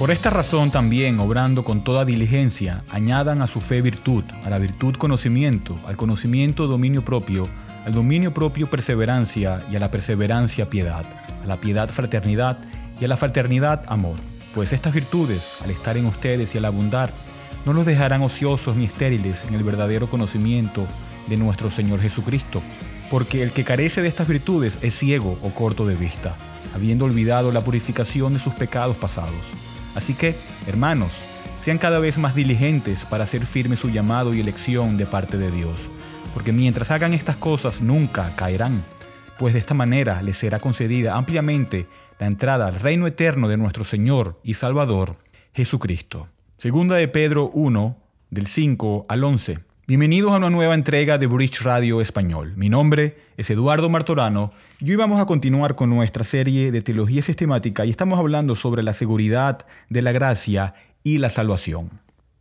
Por 0.00 0.10
esta 0.10 0.30
razón 0.30 0.70
también, 0.70 1.20
obrando 1.20 1.62
con 1.62 1.84
toda 1.84 2.06
diligencia, 2.06 2.82
añadan 2.88 3.42
a 3.42 3.46
su 3.46 3.60
fe 3.60 3.82
virtud, 3.82 4.24
a 4.46 4.48
la 4.48 4.56
virtud 4.56 4.94
conocimiento, 4.94 5.78
al 5.86 5.98
conocimiento 5.98 6.66
dominio 6.66 7.04
propio, 7.04 7.46
al 7.84 7.92
dominio 7.92 8.32
propio 8.32 8.66
perseverancia 8.66 9.62
y 9.70 9.76
a 9.76 9.78
la 9.78 9.90
perseverancia 9.90 10.70
piedad, 10.70 11.04
a 11.44 11.46
la 11.46 11.58
piedad 11.58 11.90
fraternidad 11.90 12.56
y 12.98 13.04
a 13.04 13.08
la 13.08 13.18
fraternidad 13.18 13.84
amor. 13.88 14.16
Pues 14.54 14.72
estas 14.72 14.94
virtudes, 14.94 15.58
al 15.62 15.70
estar 15.70 15.98
en 15.98 16.06
ustedes 16.06 16.54
y 16.54 16.58
al 16.58 16.64
abundar, 16.64 17.12
no 17.66 17.74
los 17.74 17.84
dejarán 17.84 18.22
ociosos 18.22 18.76
ni 18.76 18.86
estériles 18.86 19.44
en 19.46 19.54
el 19.54 19.64
verdadero 19.64 20.08
conocimiento 20.08 20.86
de 21.26 21.36
nuestro 21.36 21.68
Señor 21.68 22.00
Jesucristo, 22.00 22.62
porque 23.10 23.42
el 23.42 23.50
que 23.50 23.64
carece 23.64 24.00
de 24.00 24.08
estas 24.08 24.28
virtudes 24.28 24.78
es 24.80 24.94
ciego 24.94 25.38
o 25.42 25.50
corto 25.50 25.86
de 25.86 25.96
vista, 25.96 26.34
habiendo 26.74 27.04
olvidado 27.04 27.52
la 27.52 27.60
purificación 27.60 28.32
de 28.32 28.38
sus 28.38 28.54
pecados 28.54 28.96
pasados. 28.96 29.44
Así 29.94 30.14
que, 30.14 30.34
hermanos, 30.66 31.20
sean 31.60 31.78
cada 31.78 31.98
vez 31.98 32.16
más 32.18 32.34
diligentes 32.34 33.04
para 33.04 33.24
hacer 33.24 33.44
firme 33.44 33.76
su 33.76 33.90
llamado 33.90 34.34
y 34.34 34.40
elección 34.40 34.96
de 34.96 35.06
parte 35.06 35.36
de 35.36 35.50
Dios, 35.50 35.88
porque 36.32 36.52
mientras 36.52 36.90
hagan 36.90 37.12
estas 37.12 37.36
cosas 37.36 37.80
nunca 37.80 38.34
caerán, 38.36 38.82
pues 39.38 39.54
de 39.54 39.60
esta 39.60 39.74
manera 39.74 40.22
les 40.22 40.38
será 40.38 40.58
concedida 40.58 41.16
ampliamente 41.16 41.86
la 42.18 42.26
entrada 42.26 42.66
al 42.66 42.74
reino 42.74 43.06
eterno 43.06 43.48
de 43.48 43.56
nuestro 43.56 43.84
Señor 43.84 44.38
y 44.42 44.54
Salvador, 44.54 45.16
Jesucristo. 45.54 46.28
Segunda 46.58 46.96
de 46.96 47.08
Pedro 47.08 47.50
1, 47.54 47.96
del 48.30 48.46
5 48.46 49.06
al 49.08 49.24
11. 49.24 49.69
Bienvenidos 49.90 50.30
a 50.30 50.36
una 50.36 50.50
nueva 50.50 50.74
entrega 50.74 51.18
de 51.18 51.26
Bridge 51.26 51.62
Radio 51.62 52.00
Español. 52.00 52.52
Mi 52.54 52.68
nombre 52.68 53.16
es 53.36 53.50
Eduardo 53.50 53.88
Martorano 53.88 54.52
y 54.78 54.92
hoy 54.92 54.96
vamos 54.96 55.20
a 55.20 55.26
continuar 55.26 55.74
con 55.74 55.90
nuestra 55.90 56.22
serie 56.22 56.70
de 56.70 56.80
teología 56.80 57.22
sistemática 57.22 57.84
y 57.84 57.90
estamos 57.90 58.16
hablando 58.20 58.54
sobre 58.54 58.84
la 58.84 58.94
seguridad 58.94 59.66
de 59.88 60.02
la 60.02 60.12
gracia 60.12 60.74
y 61.02 61.18
la 61.18 61.28
salvación. 61.28 61.90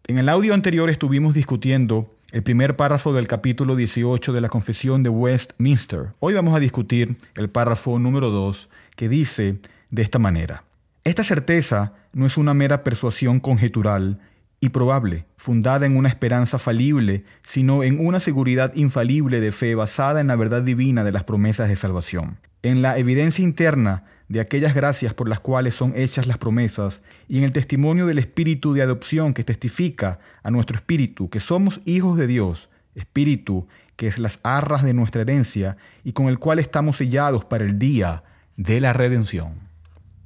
En 0.06 0.20
el 0.20 0.30
audio 0.30 0.54
anterior 0.54 0.92
estuvimos 0.92 1.34
discutiendo 1.34 2.14
el 2.32 2.44
primer 2.44 2.76
párrafo 2.76 3.14
del 3.14 3.28
capítulo 3.28 3.76
18 3.76 4.32
de 4.32 4.42
la 4.42 4.50
Confesión 4.50 5.02
de 5.02 5.10
Westminster. 5.10 6.14
Hoy 6.20 6.36
vamos 6.36 6.56
a 6.56 6.60
discutir 6.60 7.18
el 7.34 7.50
párrafo 7.50 7.98
número 7.98 8.30
2 8.30 8.70
que 8.96 9.10
dice 9.10 9.58
de 9.90 10.04
esta 10.04 10.20
manera. 10.20 10.66
Esta 11.04 11.24
certeza 11.24 11.94
no 12.14 12.28
es 12.28 12.38
una 12.38 12.54
mera 12.54 12.84
persuasión 12.84 13.40
conjetural 13.40 14.20
y 14.62 14.70
probable, 14.70 15.26
fundada 15.38 15.86
en 15.86 15.96
una 15.96 16.10
esperanza 16.10 16.60
falible, 16.60 17.24
sino 17.46 17.84
en 17.84 18.06
una 18.06 18.20
seguridad 18.20 18.74
infalible 18.76 19.40
de 19.40 19.52
fe 19.52 19.76
basada 19.76 20.22
en 20.22 20.28
la 20.28 20.36
verdad 20.36 20.62
divina 20.62 21.04
de 21.04 21.12
las 21.12 21.24
promesas 21.24 21.70
de 21.70 21.76
salvación, 21.76 22.40
en 22.62 22.82
la 22.82 22.98
evidencia 22.98 23.44
interna 23.44 24.04
de 24.28 24.40
aquellas 24.40 24.76
gracias 24.76 25.14
por 25.14 25.28
las 25.28 25.40
cuales 25.40 25.76
son 25.76 25.94
hechas 25.96 26.28
las 26.28 26.38
promesas 26.38 27.02
y 27.28 27.40
en 27.40 27.46
el 27.46 27.52
testimonio 27.52 28.06
del 28.06 28.20
espíritu 28.20 28.74
de 28.74 28.84
adopción 28.84 29.34
que 29.34 29.44
testifica 29.44 30.20
a 30.44 30.52
nuestro 30.52 30.78
espíritu 30.78 31.30
que 31.30 31.40
somos 31.40 31.82
hijos 31.86 32.18
de 32.18 32.28
Dios, 32.28 32.70
espíritu 32.96 33.68
que 33.96 34.08
es 34.08 34.20
las 34.20 34.40
arras 34.44 34.84
de 34.84 34.94
nuestra 34.94 35.22
herencia 35.22 35.78
y 36.04 36.14
con 36.14 36.28
el 36.28 36.38
cual 36.38 36.60
estamos 36.60 36.98
sellados 36.98 37.44
para 37.44 37.64
el 37.64 37.80
día 37.80 38.24
de 38.56 38.80
la 38.80 38.94
redención. 38.94 39.69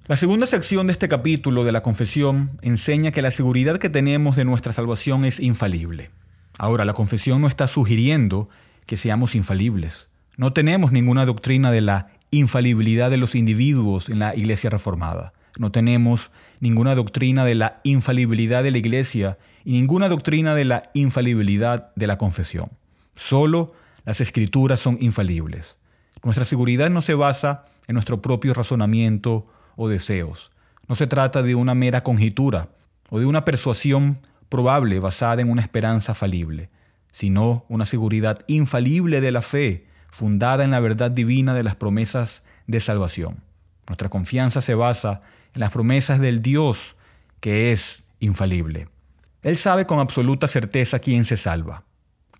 La 0.06 0.18
segunda 0.18 0.46
sección 0.46 0.88
de 0.88 0.92
este 0.92 1.08
capítulo 1.08 1.64
de 1.64 1.72
la 1.72 1.82
confesión 1.82 2.60
enseña 2.62 3.12
que 3.12 3.22
la 3.22 3.32
seguridad 3.32 3.78
que 3.78 3.90
tenemos 3.90 4.36
de 4.36 4.44
nuestra 4.44 4.74
salvación 4.74 5.24
es 5.24 5.40
infalible. 5.40 6.12
Ahora, 6.58 6.84
la 6.84 6.92
confesión 6.92 7.40
no 7.40 7.48
está 7.48 7.70
sugiriendo 7.70 8.50
que 8.86 8.98
seamos 8.98 9.34
infalibles. 9.34 10.10
No 10.36 10.52
tenemos 10.52 10.92
ninguna 10.92 11.26
doctrina 11.26 11.72
de 11.72 11.80
la 11.80 12.10
infalibilidad 12.32 13.12
de 13.12 13.16
los 13.16 13.34
individuos 13.34 14.10
en 14.10 14.20
la 14.20 14.36
Iglesia 14.36 14.70
Reformada. 14.70 15.32
No 15.58 15.72
tenemos 15.72 16.32
ninguna 16.60 16.96
doctrina 16.96 17.46
de 17.46 17.56
la 17.56 17.80
infalibilidad 17.86 18.62
de 18.62 18.72
la 18.72 18.80
Iglesia 18.80 19.38
y 19.64 19.72
ninguna 19.72 20.10
doctrina 20.10 20.54
de 20.54 20.66
la 20.66 20.84
infalibilidad 20.94 21.94
de 21.96 22.08
la 22.08 22.18
confesión. 22.18 22.68
Solo 23.16 23.72
las 24.04 24.20
escrituras 24.20 24.82
son 24.82 24.98
infalibles. 25.00 25.78
Nuestra 26.24 26.44
seguridad 26.44 26.90
no 26.90 27.02
se 27.02 27.14
basa 27.14 27.64
en 27.88 27.94
nuestro 27.94 28.22
propio 28.22 28.54
razonamiento 28.54 29.48
o 29.76 29.90
deseos. 29.90 30.52
No 30.88 30.96
se 30.96 31.08
trata 31.08 31.44
de 31.44 31.56
una 31.56 31.76
mera 31.76 32.02
conjetura 32.02 32.70
o 33.10 33.20
de 33.20 33.26
una 33.26 33.46
persuasión 33.46 34.20
probable 34.50 35.00
basada 35.00 35.42
en 35.42 35.50
una 35.50 35.62
esperanza 35.62 36.14
falible, 36.14 36.70
sino 37.12 37.66
una 37.70 37.86
seguridad 37.86 38.40
infalible 38.48 39.22
de 39.22 39.32
la 39.32 39.42
fe 39.42 39.88
fundada 40.10 40.64
en 40.64 40.72
la 40.72 40.80
verdad 40.80 41.10
divina 41.12 41.54
de 41.54 41.64
las 41.64 41.76
promesas 41.76 42.44
de 42.68 42.80
salvación. 42.80 43.44
Nuestra 43.88 44.10
confianza 44.10 44.62
se 44.62 44.76
basa 44.76 45.22
en 45.54 45.62
las 45.62 45.72
promesas 45.72 46.20
del 46.20 46.42
Dios 46.42 46.96
que 47.40 47.72
es 47.72 48.04
infalible. 48.20 48.88
Él 49.42 49.58
sabe 49.58 49.86
con 49.86 50.00
absoluta 50.00 50.48
certeza 50.48 51.00
quién 51.00 51.26
se 51.26 51.36
salva, 51.36 51.84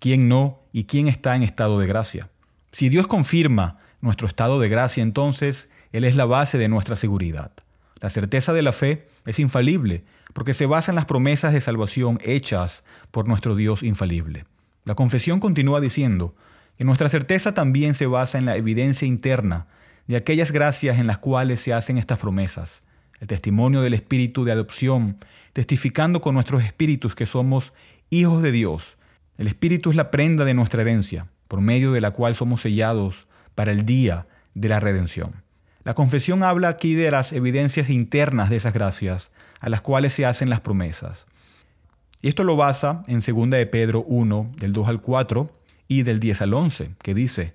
quién 0.00 0.28
no 0.28 0.62
y 0.72 0.84
quién 0.84 1.08
está 1.08 1.36
en 1.36 1.42
estado 1.42 1.78
de 1.78 1.86
gracia. 1.86 2.30
Si 2.72 2.88
Dios 2.88 3.06
confirma 3.06 3.78
nuestro 4.00 4.26
estado 4.26 4.58
de 4.58 4.68
gracia, 4.68 5.02
entonces 5.02 5.68
él 5.94 6.02
es 6.02 6.16
la 6.16 6.24
base 6.24 6.58
de 6.58 6.66
nuestra 6.66 6.96
seguridad. 6.96 7.52
La 8.00 8.10
certeza 8.10 8.52
de 8.52 8.62
la 8.62 8.72
fe 8.72 9.06
es 9.26 9.38
infalible 9.38 10.02
porque 10.32 10.52
se 10.52 10.66
basa 10.66 10.90
en 10.90 10.96
las 10.96 11.04
promesas 11.04 11.52
de 11.52 11.60
salvación 11.60 12.18
hechas 12.24 12.82
por 13.12 13.28
nuestro 13.28 13.54
Dios 13.54 13.84
infalible. 13.84 14.44
La 14.84 14.96
confesión 14.96 15.38
continúa 15.38 15.80
diciendo 15.80 16.34
que 16.76 16.82
nuestra 16.82 17.08
certeza 17.08 17.54
también 17.54 17.94
se 17.94 18.06
basa 18.06 18.38
en 18.38 18.44
la 18.44 18.56
evidencia 18.56 19.06
interna 19.06 19.68
de 20.08 20.16
aquellas 20.16 20.50
gracias 20.50 20.98
en 20.98 21.06
las 21.06 21.18
cuales 21.18 21.60
se 21.60 21.72
hacen 21.72 21.96
estas 21.96 22.18
promesas, 22.18 22.82
el 23.20 23.28
testimonio 23.28 23.80
del 23.80 23.94
Espíritu 23.94 24.44
de 24.44 24.50
adopción, 24.50 25.16
testificando 25.52 26.20
con 26.20 26.34
nuestros 26.34 26.64
espíritus 26.64 27.14
que 27.14 27.26
somos 27.26 27.72
hijos 28.10 28.42
de 28.42 28.50
Dios. 28.50 28.98
El 29.38 29.46
Espíritu 29.46 29.90
es 29.90 29.96
la 29.96 30.10
prenda 30.10 30.44
de 30.44 30.54
nuestra 30.54 30.82
herencia, 30.82 31.28
por 31.46 31.60
medio 31.60 31.92
de 31.92 32.00
la 32.00 32.10
cual 32.10 32.34
somos 32.34 32.62
sellados 32.62 33.28
para 33.54 33.70
el 33.70 33.86
día 33.86 34.26
de 34.54 34.68
la 34.68 34.80
redención. 34.80 35.43
La 35.84 35.92
confesión 35.92 36.42
habla 36.42 36.68
aquí 36.68 36.94
de 36.94 37.10
las 37.10 37.34
evidencias 37.34 37.90
internas 37.90 38.48
de 38.48 38.56
esas 38.56 38.72
gracias, 38.72 39.30
a 39.60 39.68
las 39.68 39.82
cuales 39.82 40.14
se 40.14 40.24
hacen 40.24 40.48
las 40.48 40.62
promesas. 40.62 41.26
Y 42.22 42.28
esto 42.28 42.42
lo 42.42 42.56
basa 42.56 43.02
en 43.06 43.20
2 43.20 43.50
de 43.50 43.66
Pedro 43.66 44.02
1, 44.08 44.52
del 44.56 44.72
2 44.72 44.88
al 44.88 45.02
4 45.02 45.50
y 45.86 46.02
del 46.02 46.20
10 46.20 46.40
al 46.40 46.54
11, 46.54 46.94
que 47.02 47.12
dice, 47.12 47.52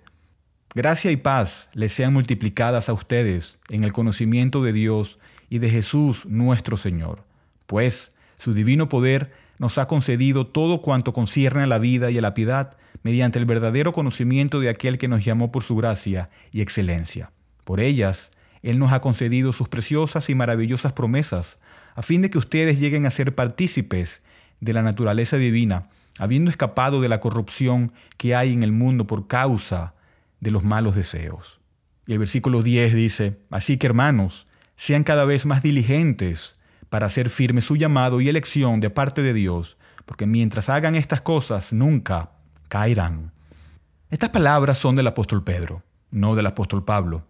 Gracia 0.76 1.10
y 1.10 1.18
paz 1.18 1.70
les 1.74 1.92
sean 1.92 2.14
multiplicadas 2.14 2.88
a 2.88 2.94
ustedes 2.94 3.58
en 3.70 3.84
el 3.84 3.94
conocimiento 3.94 4.62
de 4.62 4.74
Dios 4.74 5.18
y 5.50 5.58
de 5.58 5.72
Jesús 5.72 6.28
nuestro 6.28 6.78
Señor, 6.78 7.24
pues 7.66 8.12
su 8.38 8.54
divino 8.54 8.90
poder 8.90 9.34
nos 9.58 9.80
ha 9.80 9.88
concedido 9.88 10.46
todo 10.46 10.84
cuanto 10.84 11.14
concierne 11.14 11.64
a 11.64 11.68
la 11.68 11.80
vida 11.80 12.12
y 12.12 12.20
a 12.20 12.22
la 12.22 12.36
piedad 12.36 12.78
mediante 13.02 13.40
el 13.40 13.46
verdadero 13.46 13.92
conocimiento 13.92 14.60
de 14.60 14.70
aquel 14.70 15.00
que 15.00 15.08
nos 15.08 15.26
llamó 15.26 15.52
por 15.52 15.64
su 15.64 15.76
gracia 15.76 16.30
y 16.52 16.62
excelencia 16.62 17.32
por 17.70 17.82
ellas, 17.82 18.32
Él 18.64 18.80
nos 18.80 18.94
ha 18.94 19.00
concedido 19.00 19.54
sus 19.54 19.70
preciosas 19.70 20.28
y 20.32 20.34
maravillosas 20.34 20.92
promesas, 20.92 21.60
a 21.94 22.02
fin 22.02 22.24
de 22.24 22.32
que 22.32 22.40
ustedes 22.40 22.80
lleguen 22.80 23.06
a 23.06 23.12
ser 23.12 23.36
partícipes 23.36 24.24
de 24.60 24.74
la 24.74 24.82
naturaleza 24.82 25.38
divina, 25.38 25.88
habiendo 26.18 26.50
escapado 26.50 27.00
de 27.00 27.10
la 27.10 27.20
corrupción 27.20 27.92
que 28.18 28.34
hay 28.34 28.54
en 28.54 28.64
el 28.64 28.72
mundo 28.72 29.06
por 29.06 29.28
causa 29.28 29.94
de 30.40 30.50
los 30.50 30.64
malos 30.64 30.96
deseos. 30.96 31.62
Y 32.08 32.14
el 32.14 32.18
versículo 32.18 32.64
10 32.64 32.96
dice, 32.96 33.38
Así 33.52 33.78
que 33.78 33.86
hermanos, 33.86 34.48
sean 34.76 35.04
cada 35.04 35.26
vez 35.26 35.46
más 35.46 35.62
diligentes 35.62 36.58
para 36.90 37.06
hacer 37.06 37.30
firme 37.30 37.62
su 37.62 37.76
llamado 37.76 38.20
y 38.20 38.30
elección 38.30 38.80
de 38.80 38.90
parte 38.90 39.22
de 39.22 39.36
Dios, 39.36 39.78
porque 40.08 40.26
mientras 40.26 40.70
hagan 40.70 40.96
estas 40.96 41.22
cosas 41.22 41.72
nunca 41.72 42.32
caerán. 42.68 43.32
Estas 44.10 44.30
palabras 44.30 44.80
son 44.80 44.96
del 44.96 45.06
apóstol 45.06 45.44
Pedro, 45.44 45.84
no 46.10 46.34
del 46.36 46.48
apóstol 46.48 46.84
Pablo. 46.84 47.30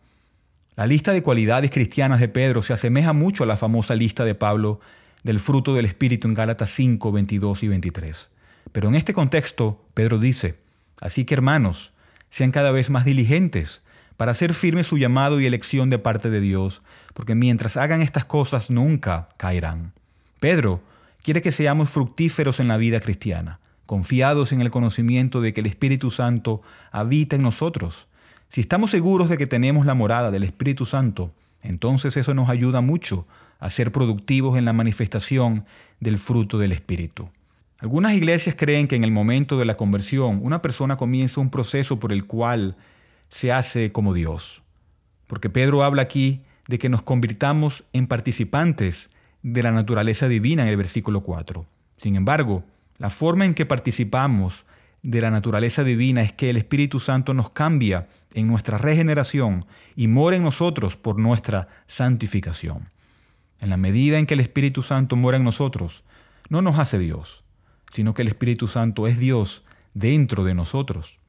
La 0.79 0.87
lista 0.87 1.11
de 1.11 1.21
cualidades 1.21 1.71
cristianas 1.71 2.21
de 2.21 2.29
Pedro 2.29 2.63
se 2.63 2.71
asemeja 2.71 3.11
mucho 3.11 3.43
a 3.43 3.45
la 3.45 3.57
famosa 3.57 3.95
lista 3.95 4.23
de 4.23 4.33
Pablo 4.33 4.79
del 5.23 5.41
fruto 5.41 5.75
del 5.75 5.83
Espíritu 5.83 6.29
en 6.29 6.33
Gálatas 6.33 6.69
5, 6.69 7.11
22 7.11 7.63
y 7.63 7.67
23. 7.67 8.31
Pero 8.71 8.87
en 8.87 8.95
este 8.95 9.13
contexto, 9.13 9.83
Pedro 9.93 10.19
dice, 10.19 10.57
así 11.01 11.25
que 11.25 11.33
hermanos, 11.33 11.91
sean 12.29 12.51
cada 12.51 12.71
vez 12.71 12.89
más 12.89 13.03
diligentes 13.03 13.81
para 14.15 14.31
hacer 14.31 14.53
firme 14.53 14.85
su 14.85 14.97
llamado 14.97 15.41
y 15.41 15.45
elección 15.45 15.89
de 15.89 15.99
parte 15.99 16.29
de 16.29 16.39
Dios, 16.39 16.81
porque 17.13 17.35
mientras 17.35 17.75
hagan 17.75 18.01
estas 18.01 18.23
cosas 18.23 18.69
nunca 18.69 19.27
caerán. 19.35 19.91
Pedro 20.39 20.81
quiere 21.21 21.41
que 21.41 21.51
seamos 21.51 21.89
fructíferos 21.89 22.61
en 22.61 22.69
la 22.69 22.77
vida 22.77 23.01
cristiana, 23.01 23.59
confiados 23.85 24.53
en 24.53 24.61
el 24.61 24.71
conocimiento 24.71 25.41
de 25.41 25.53
que 25.53 25.59
el 25.59 25.67
Espíritu 25.67 26.09
Santo 26.09 26.61
habita 26.93 27.35
en 27.35 27.41
nosotros 27.41 28.07
si 28.49 28.61
estamos 28.61 28.91
seguros 28.91 29.29
de 29.29 29.37
que 29.37 29.47
tenemos 29.47 29.85
la 29.85 29.93
morada 29.93 30.31
del 30.31 30.43
Espíritu 30.43 30.85
Santo, 30.85 31.31
entonces 31.61 32.17
eso 32.17 32.33
nos 32.33 32.49
ayuda 32.49 32.81
mucho 32.81 33.27
a 33.59 33.69
ser 33.69 33.91
productivos 33.91 34.57
en 34.57 34.65
la 34.65 34.73
manifestación 34.73 35.65
del 35.99 36.17
fruto 36.17 36.57
del 36.57 36.71
Espíritu. 36.71 37.29
Algunas 37.77 38.13
iglesias 38.13 38.55
creen 38.57 38.87
que 38.87 38.95
en 38.95 39.03
el 39.03 39.11
momento 39.11 39.57
de 39.57 39.65
la 39.65 39.77
conversión 39.77 40.39
una 40.43 40.61
persona 40.61 40.97
comienza 40.97 41.39
un 41.39 41.49
proceso 41.49 41.99
por 41.99 42.11
el 42.11 42.25
cual 42.25 42.75
se 43.29 43.51
hace 43.51 43.91
como 43.91 44.13
Dios. 44.13 44.63
Porque 45.27 45.49
Pedro 45.49 45.83
habla 45.83 46.01
aquí 46.01 46.41
de 46.67 46.79
que 46.79 46.89
nos 46.89 47.03
convirtamos 47.03 47.83
en 47.93 48.07
participantes 48.07 49.09
de 49.43 49.63
la 49.63 49.71
naturaleza 49.71 50.27
divina 50.27 50.63
en 50.63 50.69
el 50.69 50.77
versículo 50.77 51.21
4. 51.21 51.65
Sin 51.97 52.15
embargo, 52.15 52.63
la 52.97 53.09
forma 53.09 53.45
en 53.45 53.53
que 53.53 53.65
participamos 53.65 54.65
de 55.01 55.21
la 55.21 55.31
naturaleza 55.31 55.83
divina 55.83 56.21
es 56.21 56.33
que 56.33 56.49
el 56.49 56.57
Espíritu 56.57 56.99
Santo 56.99 57.33
nos 57.33 57.49
cambia 57.49 58.07
en 58.33 58.47
nuestra 58.47 58.77
regeneración 58.77 59.65
y 59.95 60.07
mora 60.07 60.35
en 60.35 60.43
nosotros 60.43 60.97
por 60.97 61.17
nuestra 61.17 61.67
santificación. 61.87 62.89
En 63.61 63.69
la 63.69 63.77
medida 63.77 64.17
en 64.17 64.25
que 64.25 64.33
el 64.33 64.39
Espíritu 64.39 64.81
Santo 64.81 65.15
mora 65.15 65.37
en 65.37 65.43
nosotros, 65.43 66.03
no 66.49 66.61
nos 66.61 66.79
hace 66.79 66.99
Dios, 66.99 67.43
sino 67.93 68.13
que 68.13 68.21
el 68.21 68.27
Espíritu 68.27 68.67
Santo 68.67 69.07
es 69.07 69.19
Dios 69.19 69.63
dentro 69.93 70.43
de 70.43 70.53
nosotros. 70.53 71.19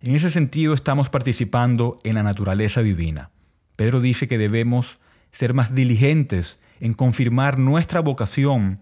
En 0.00 0.14
ese 0.14 0.30
sentido 0.30 0.74
estamos 0.74 1.08
participando 1.08 1.98
en 2.04 2.14
la 2.14 2.22
naturaleza 2.22 2.82
divina. 2.82 3.30
Pedro 3.76 4.00
dice 4.00 4.28
que 4.28 4.38
debemos 4.38 4.98
ser 5.32 5.54
más 5.54 5.74
diligentes 5.74 6.58
en 6.80 6.94
confirmar 6.94 7.58
nuestra 7.58 8.00
vocación 8.00 8.80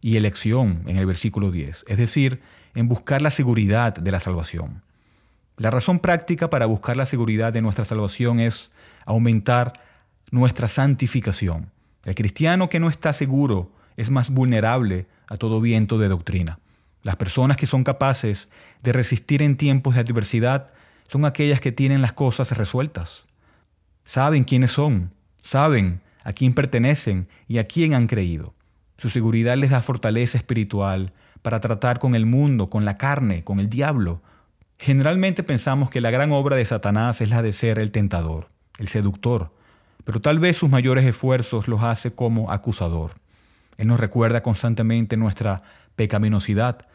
y 0.00 0.16
elección 0.16 0.82
en 0.86 0.96
el 0.96 1.06
versículo 1.06 1.50
10, 1.50 1.84
es 1.88 1.96
decir, 1.96 2.40
en 2.74 2.88
buscar 2.88 3.22
la 3.22 3.30
seguridad 3.30 3.94
de 3.94 4.10
la 4.10 4.20
salvación. 4.20 4.82
La 5.56 5.70
razón 5.70 6.00
práctica 6.00 6.50
para 6.50 6.66
buscar 6.66 6.96
la 6.96 7.06
seguridad 7.06 7.52
de 7.52 7.62
nuestra 7.62 7.84
salvación 7.84 8.40
es 8.40 8.72
aumentar 9.06 9.72
nuestra 10.30 10.66
santificación. 10.66 11.70
El 12.04 12.14
cristiano 12.14 12.68
que 12.68 12.80
no 12.80 12.90
está 12.90 13.12
seguro 13.12 13.70
es 13.96 14.10
más 14.10 14.30
vulnerable 14.30 15.06
a 15.28 15.36
todo 15.36 15.60
viento 15.60 15.98
de 15.98 16.08
doctrina. 16.08 16.58
Las 17.02 17.16
personas 17.16 17.56
que 17.56 17.66
son 17.66 17.84
capaces 17.84 18.48
de 18.82 18.92
resistir 18.92 19.42
en 19.42 19.56
tiempos 19.56 19.94
de 19.94 20.00
adversidad 20.00 20.72
son 21.06 21.24
aquellas 21.24 21.60
que 21.60 21.70
tienen 21.70 22.02
las 22.02 22.14
cosas 22.14 22.56
resueltas. 22.56 23.26
Saben 24.04 24.44
quiénes 24.44 24.72
son, 24.72 25.10
saben 25.42 26.00
a 26.24 26.32
quién 26.32 26.54
pertenecen 26.54 27.28
y 27.46 27.58
a 27.58 27.64
quién 27.64 27.94
han 27.94 28.06
creído. 28.06 28.54
Su 28.98 29.10
seguridad 29.10 29.56
les 29.56 29.70
da 29.70 29.82
fortaleza 29.82 30.38
espiritual 30.38 31.12
para 31.44 31.60
tratar 31.60 31.98
con 31.98 32.14
el 32.14 32.24
mundo, 32.24 32.70
con 32.70 32.86
la 32.86 32.96
carne, 32.96 33.44
con 33.44 33.60
el 33.60 33.68
diablo. 33.68 34.22
Generalmente 34.78 35.42
pensamos 35.42 35.90
que 35.90 36.00
la 36.00 36.10
gran 36.10 36.32
obra 36.32 36.56
de 36.56 36.64
Satanás 36.64 37.20
es 37.20 37.28
la 37.28 37.42
de 37.42 37.52
ser 37.52 37.78
el 37.78 37.90
tentador, 37.90 38.48
el 38.78 38.88
seductor, 38.88 39.52
pero 40.06 40.22
tal 40.22 40.38
vez 40.38 40.56
sus 40.56 40.70
mayores 40.70 41.04
esfuerzos 41.04 41.68
los 41.68 41.82
hace 41.82 42.14
como 42.14 42.50
acusador. 42.50 43.16
Él 43.76 43.88
nos 43.88 44.00
recuerda 44.00 44.42
constantemente 44.42 45.18
nuestra 45.18 45.60
pecaminosidad. 45.96 46.86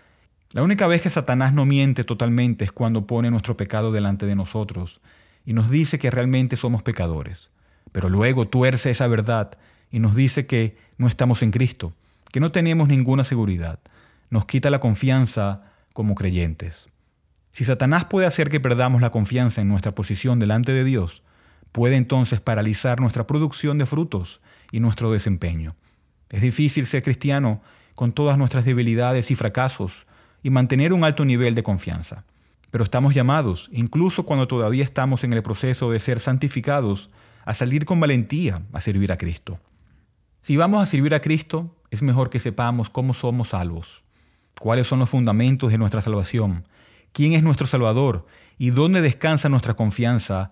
La 0.54 0.63
única 0.63 0.88
vez 0.88 1.04
que 1.04 1.12
Satanás 1.12 1.54
no 1.54 1.66
miente 1.66 2.04
totalmente 2.04 2.66
es 2.66 2.72
cuando 2.72 3.06
pone 3.06 3.30
nuestro 3.30 3.56
pecado 3.56 3.92
delante 3.92 4.25
de 4.25 4.36
nosotros 4.36 5.00
y 5.46 5.54
nos 5.54 5.69
dice 5.69 6.00
que 6.00 6.10
realmente 6.10 6.56
somos 6.56 6.81
pecadores. 6.81 7.51
Pero 7.92 8.10
luego 8.10 8.46
tuerce 8.46 8.90
esa 8.90 9.06
verdad 9.06 9.60
y 9.92 10.00
nos 10.00 10.16
dice 10.16 10.48
que 10.48 10.75
no 10.98 11.07
estamos 11.07 11.44
en 11.44 11.51
Cristo, 11.51 11.94
que 12.31 12.40
no 12.40 12.51
tenemos 12.51 12.88
ninguna 12.88 13.24
seguridad. 13.24 13.80
Nos 14.29 14.45
quita 14.45 14.69
la 14.69 14.79
confianza 14.79 15.61
como 15.93 16.15
creyentes. 16.15 16.89
Si 17.51 17.65
Satanás 17.65 18.05
puede 18.05 18.27
hacer 18.27 18.49
que 18.49 18.59
perdamos 18.59 19.01
la 19.01 19.09
confianza 19.09 19.61
en 19.61 19.67
nuestra 19.67 19.93
posición 19.95 20.39
delante 20.39 20.71
de 20.71 20.83
Dios, 20.83 21.23
puede 21.71 21.95
entonces 21.95 22.39
paralizar 22.39 22.99
nuestra 22.99 23.27
producción 23.27 23.77
de 23.77 23.85
frutos 23.85 24.41
y 24.71 24.79
nuestro 24.79 25.11
desempeño. 25.11 25.75
Es 26.29 26.41
difícil 26.41 26.85
ser 26.85 27.03
cristiano 27.03 27.61
con 27.95 28.11
todas 28.13 28.37
nuestras 28.37 28.65
debilidades 28.65 29.31
y 29.31 29.35
fracasos 29.35 30.05
y 30.43 30.51
mantener 30.51 30.93
un 30.93 31.03
alto 31.03 31.25
nivel 31.25 31.55
de 31.55 31.63
confianza. 31.63 32.23
Pero 32.71 32.83
estamos 32.83 33.15
llamados, 33.15 33.69
incluso 33.73 34.25
cuando 34.25 34.47
todavía 34.47 34.83
estamos 34.83 35.23
en 35.23 35.33
el 35.33 35.41
proceso 35.41 35.91
de 35.91 35.99
ser 35.99 36.19
santificados, 36.19 37.09
a 37.45 37.53
salir 37.55 37.85
con 37.85 37.99
valentía 37.99 38.61
a 38.73 38.79
servir 38.79 39.11
a 39.11 39.17
Cristo. 39.17 39.59
Si 40.43 40.55
vamos 40.55 40.81
a 40.81 40.85
servir 40.85 41.15
a 41.15 41.19
Cristo, 41.19 41.75
es 41.89 42.03
mejor 42.03 42.29
que 42.29 42.39
sepamos 42.39 42.89
cómo 42.89 43.13
somos 43.13 43.49
salvos, 43.49 44.03
cuáles 44.59 44.88
son 44.88 45.00
los 45.00 45.09
fundamentos 45.09 45.71
de 45.71 45.77
nuestra 45.77 46.01
salvación, 46.01 46.65
quién 47.13 47.33
es 47.33 47.44
nuestro 47.44 47.65
Salvador 47.65 48.25
y 48.57 48.69
dónde 48.71 49.01
descansa 49.01 49.50
nuestra 49.50 49.73
confianza, 49.73 50.51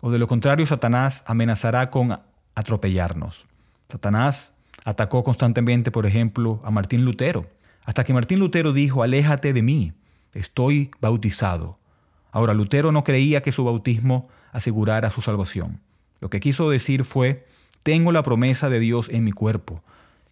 o 0.00 0.10
de 0.10 0.18
lo 0.18 0.28
contrario 0.28 0.64
Satanás 0.64 1.24
amenazará 1.26 1.90
con 1.90 2.20
atropellarnos. 2.54 3.46
Satanás 3.90 4.52
atacó 4.84 5.24
constantemente, 5.24 5.90
por 5.90 6.06
ejemplo, 6.06 6.62
a 6.64 6.70
Martín 6.70 7.04
Lutero, 7.04 7.46
hasta 7.84 8.04
que 8.04 8.12
Martín 8.12 8.38
Lutero 8.38 8.72
dijo, 8.72 9.02
aléjate 9.02 9.52
de 9.52 9.62
mí, 9.62 9.92
estoy 10.34 10.90
bautizado. 11.00 11.78
Ahora, 12.30 12.54
Lutero 12.54 12.92
no 12.92 13.02
creía 13.02 13.42
que 13.42 13.52
su 13.52 13.64
bautismo 13.64 14.28
asegurara 14.52 15.10
su 15.10 15.20
salvación. 15.20 15.80
Lo 16.20 16.30
que 16.30 16.40
quiso 16.40 16.70
decir 16.70 17.04
fue, 17.04 17.46
tengo 17.82 18.12
la 18.12 18.22
promesa 18.22 18.68
de 18.68 18.80
Dios 18.80 19.08
en 19.08 19.24
mi 19.24 19.32
cuerpo 19.32 19.82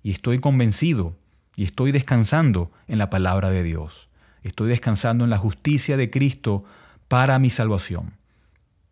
y 0.02 0.12
estoy 0.12 0.38
convencido 0.38 1.16
y 1.56 1.64
estoy 1.64 1.90
descansando 1.90 2.70
en 2.86 2.98
la 2.98 3.10
palabra 3.10 3.50
de 3.50 3.62
Dios. 3.62 4.08
Estoy 4.42 4.68
descansando 4.68 5.24
en 5.24 5.30
la 5.30 5.38
justicia 5.38 5.96
de 5.96 6.10
Cristo 6.10 6.64
para 7.08 7.38
mi 7.38 7.50
salvación. 7.50 8.14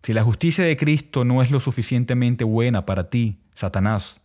Si 0.03 0.13
la 0.13 0.25
justicia 0.25 0.65
de 0.65 0.77
Cristo 0.77 1.25
no 1.25 1.43
es 1.43 1.51
lo 1.51 1.61
suficientemente 1.61 2.45
buena 2.45 2.87
para 2.87 3.11
ti, 3.11 3.39
Satanás, 3.55 4.21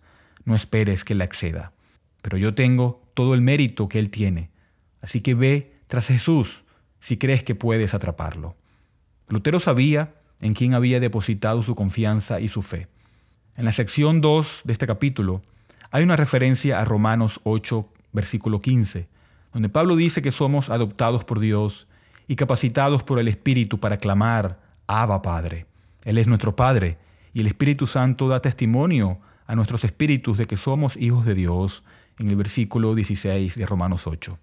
no 0.46 0.56
esperes 0.56 1.04
que 1.04 1.16
la 1.16 1.26
exceda. 1.26 1.74
Pero 2.22 2.38
yo 2.38 2.56
tengo 2.56 3.02
todo 3.14 3.34
el 3.34 3.42
mérito 3.42 3.88
que 3.88 4.00
Él 4.00 4.10
tiene. 4.10 4.50
Así 5.02 5.22
que 5.22 5.36
ve 5.36 5.76
tras 5.88 6.08
Jesús 6.08 6.64
si 7.00 7.18
crees 7.18 7.44
que 7.44 7.56
puedes 7.56 7.94
atraparlo. 7.94 8.58
Lutero 9.28 9.60
sabía 9.60 10.16
en 10.42 10.54
quién 10.54 10.74
había 10.74 11.00
depositado 11.00 11.62
su 11.64 11.76
confianza 11.76 12.40
y 12.40 12.50
su 12.50 12.62
fe. 12.62 12.88
En 13.58 13.66
la 13.66 13.72
sección 13.72 14.22
2 14.22 14.62
de 14.66 14.74
este 14.74 14.88
capítulo 14.88 15.42
hay 15.92 16.04
una 16.04 16.16
referencia 16.16 16.80
a 16.80 16.86
Romanos 16.86 17.40
8, 17.44 17.90
versículo 18.12 18.62
15, 18.62 19.08
donde 19.54 19.70
Pablo 19.70 19.96
dice 19.96 20.22
que 20.22 20.32
somos 20.32 20.70
adoptados 20.70 21.24
por 21.24 21.40
Dios 21.40 21.88
y 22.28 22.36
capacitados 22.36 23.04
por 23.04 23.20
el 23.20 23.28
Espíritu 23.28 23.80
para 23.80 23.98
clamar, 23.98 24.60
Abba 24.88 25.22
Padre. 25.22 25.66
Él 26.04 26.18
es 26.18 26.28
nuestro 26.28 26.56
Padre 26.56 26.98
y 27.34 27.42
el 27.42 27.48
Espíritu 27.48 27.88
Santo 27.88 28.28
da 28.28 28.42
testimonio 28.42 29.20
a 29.46 29.56
nuestros 29.56 29.84
espíritus 29.84 30.38
de 30.38 30.46
que 30.46 30.58
somos 30.58 30.96
hijos 30.98 31.26
de 31.26 31.34
Dios 31.34 31.84
en 32.20 32.30
el 32.30 32.36
versículo 32.36 32.94
16 32.94 33.56
de 33.56 33.66
Romanos 33.66 34.06
8. 34.06 34.38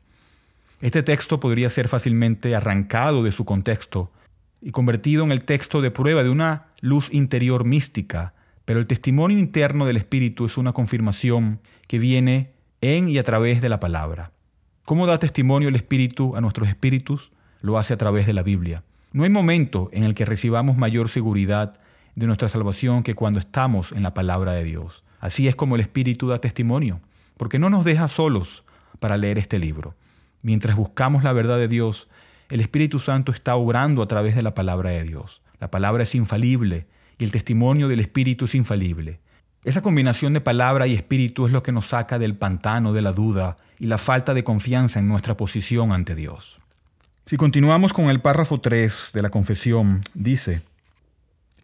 Este 0.81 1.03
texto 1.03 1.39
podría 1.41 1.69
ser 1.69 1.89
fácilmente 1.89 2.55
arrancado 2.57 3.23
de 3.23 3.33
su 3.33 3.45
contexto 3.45 4.13
y 4.61 4.73
convertido 4.73 5.25
en 5.25 5.31
el 5.31 5.45
texto 5.45 5.81
de 5.81 5.91
prueba 5.91 6.23
de 6.25 6.31
una 6.31 6.67
luz 6.81 7.13
interior 7.13 7.65
mística, 7.65 8.35
pero 8.65 8.81
el 8.81 8.87
testimonio 8.87 9.39
interno 9.39 9.87
del 9.87 9.97
Espíritu 9.97 10.45
es 10.45 10.59
una 10.59 10.73
confirmación 10.73 11.61
que 11.87 11.99
viene 11.99 12.56
en 12.81 13.09
y 13.09 13.19
a 13.19 13.23
través 13.23 13.61
de 13.61 13.69
la 13.69 13.81
palabra. 13.81 14.33
¿Cómo 14.85 15.07
da 15.07 15.19
testimonio 15.19 15.69
el 15.69 15.77
Espíritu 15.77 16.37
a 16.37 16.41
nuestros 16.41 16.69
espíritus? 16.69 17.31
Lo 17.61 17.79
hace 17.79 17.95
a 17.95 17.97
través 17.97 18.27
de 18.27 18.33
la 18.33 18.43
Biblia. 18.43 18.85
No 19.13 19.25
hay 19.25 19.31
momento 19.31 19.89
en 19.93 20.05
el 20.05 20.15
que 20.15 20.25
recibamos 20.25 20.77
mayor 20.77 21.09
seguridad 21.09 21.81
de 22.15 22.27
nuestra 22.27 22.49
salvación 22.49 23.03
que 23.03 23.15
cuando 23.15 23.39
estamos 23.39 23.93
en 23.93 24.03
la 24.03 24.15
palabra 24.15 24.53
de 24.53 24.65
Dios. 24.65 25.05
Así 25.21 25.49
es 25.49 25.57
como 25.57 25.75
el 25.75 25.81
Espíritu 25.81 26.29
da 26.29 26.39
testimonio, 26.39 27.01
porque 27.37 27.59
no 27.59 27.71
nos 27.71 27.85
deja 27.85 28.09
solos 28.09 28.65
para 28.99 29.17
leer 29.17 29.39
este 29.39 29.59
libro. 29.59 29.95
Mientras 30.43 30.77
buscamos 30.77 31.25
la 31.25 31.33
verdad 31.33 31.59
de 31.59 31.69
Dios, 31.69 32.09
el 32.49 32.61
Espíritu 32.61 32.99
Santo 32.99 33.33
está 33.33 33.57
obrando 33.57 34.03
a 34.03 34.09
través 34.09 34.37
de 34.37 34.43
la 34.43 34.55
palabra 34.55 34.91
de 34.91 35.03
Dios. 35.03 35.43
La 35.59 35.71
palabra 35.71 36.05
es 36.05 36.15
infalible 36.15 36.87
y 37.19 37.25
el 37.25 37.33
testimonio 37.33 37.89
del 37.89 38.01
Espíritu 38.01 38.45
es 38.45 38.55
infalible. 38.55 39.21
Esa 39.67 39.83
combinación 39.83 40.33
de 40.33 40.41
palabra 40.41 40.87
y 40.87 40.95
espíritu 40.95 41.45
es 41.47 41.53
lo 41.53 41.65
que 41.65 41.73
nos 41.73 41.87
saca 41.87 42.21
del 42.21 42.37
pantano 42.37 42.93
de 42.93 43.03
la 43.03 43.11
duda 43.11 43.57
y 43.81 43.87
la 43.87 43.99
falta 43.99 44.33
de 44.33 44.45
confianza 44.45 45.01
en 45.01 45.09
nuestra 45.09 45.37
posición 45.37 45.91
ante 45.91 46.15
Dios. 46.15 46.61
Si 47.27 47.37
continuamos 47.37 47.93
con 47.93 48.09
el 48.09 48.21
párrafo 48.21 48.61
3 48.61 49.11
de 49.13 49.23
la 49.23 49.31
confesión, 49.31 50.03
dice, 50.15 50.63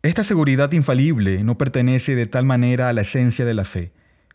Esta 0.02 0.24
seguridad 0.24 0.72
infalible 0.72 1.44
no 1.44 1.56
pertenece 1.56 2.16
de 2.16 2.26
tal 2.26 2.44
manera 2.44 2.88
a 2.88 2.92
la 2.92 3.02
esencia 3.02 3.44
de 3.44 3.54
la 3.54 3.64
fe, 3.64 3.92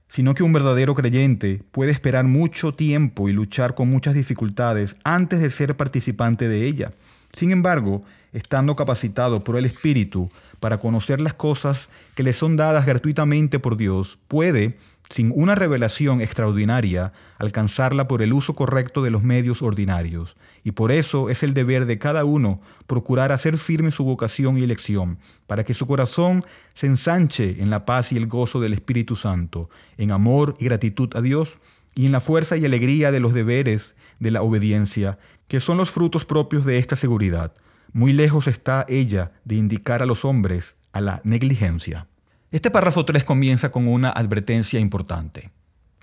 sino 0.07 0.33
que 0.33 0.43
un 0.43 0.53
verdadero 0.53 0.95
creyente 0.95 1.61
puede 1.71 1.91
esperar 1.91 2.23
mucho 2.23 2.73
tiempo 2.73 3.27
y 3.27 3.33
luchar 3.33 3.75
con 3.75 3.89
muchas 3.89 4.13
dificultades 4.13 4.95
antes 5.03 5.41
de 5.41 5.49
ser 5.49 5.75
participante 5.75 6.47
de 6.47 6.65
ella. 6.65 6.93
Sin 7.33 7.51
embargo, 7.51 8.01
estando 8.31 8.77
capacitado 8.77 9.43
por 9.43 9.57
el 9.57 9.65
Espíritu 9.65 10.31
para 10.59 10.79
conocer 10.79 11.21
las 11.21 11.33
cosas 11.33 11.89
que 12.15 12.23
le 12.23 12.33
son 12.33 12.55
dadas 12.55 12.85
gratuitamente 12.85 13.59
por 13.59 13.77
Dios, 13.77 14.19
puede, 14.27 14.77
sin 15.09 15.31
una 15.35 15.55
revelación 15.55 16.21
extraordinaria, 16.21 17.13
alcanzarla 17.37 18.07
por 18.07 18.21
el 18.21 18.33
uso 18.33 18.55
correcto 18.55 19.01
de 19.01 19.11
los 19.11 19.23
medios 19.23 19.61
ordinarios. 19.61 20.35
Y 20.63 20.71
por 20.71 20.91
eso 20.91 21.29
es 21.29 21.43
el 21.43 21.53
deber 21.53 21.85
de 21.85 21.97
cada 21.97 22.25
uno 22.25 22.59
procurar 22.87 23.31
hacer 23.31 23.57
firme 23.57 23.91
su 23.91 24.03
vocación 24.03 24.57
y 24.57 24.63
elección, 24.63 25.17
para 25.45 25.63
que 25.63 25.73
su 25.73 25.87
corazón 25.87 26.43
se 26.73 26.87
ensanche 26.87 27.61
en 27.61 27.69
la 27.69 27.85
paz 27.85 28.11
y 28.11 28.17
el 28.17 28.27
gozo 28.27 28.59
del 28.59 28.73
Espíritu 28.73 29.15
Santo, 29.15 29.69
en 29.97 30.11
amor 30.11 30.55
y 30.59 30.65
gratitud 30.65 31.09
a 31.15 31.21
Dios, 31.21 31.59
y 31.95 32.05
en 32.05 32.11
la 32.11 32.19
fuerza 32.19 32.57
y 32.57 32.65
alegría 32.65 33.11
de 33.11 33.19
los 33.19 33.33
deberes 33.33 33.95
de 34.19 34.31
la 34.31 34.41
obediencia, 34.41 35.17
que 35.47 35.59
son 35.59 35.77
los 35.77 35.89
frutos 35.89 36.25
propios 36.25 36.65
de 36.65 36.77
esta 36.77 36.95
seguridad. 36.95 37.53
Muy 37.97 38.13
lejos 38.13 38.45
está 38.45 38.85
ella 38.87 39.31
de 39.43 39.55
indicar 39.55 40.03
a 40.03 40.05
los 40.05 40.23
hombres 40.23 40.75
a 40.91 41.01
la 41.01 41.19
negligencia. 41.23 42.05
Este 42.51 42.69
párrafo 42.69 43.05
3 43.05 43.23
comienza 43.23 43.71
con 43.71 43.87
una 43.87 44.11
advertencia 44.11 44.79
importante. 44.79 45.49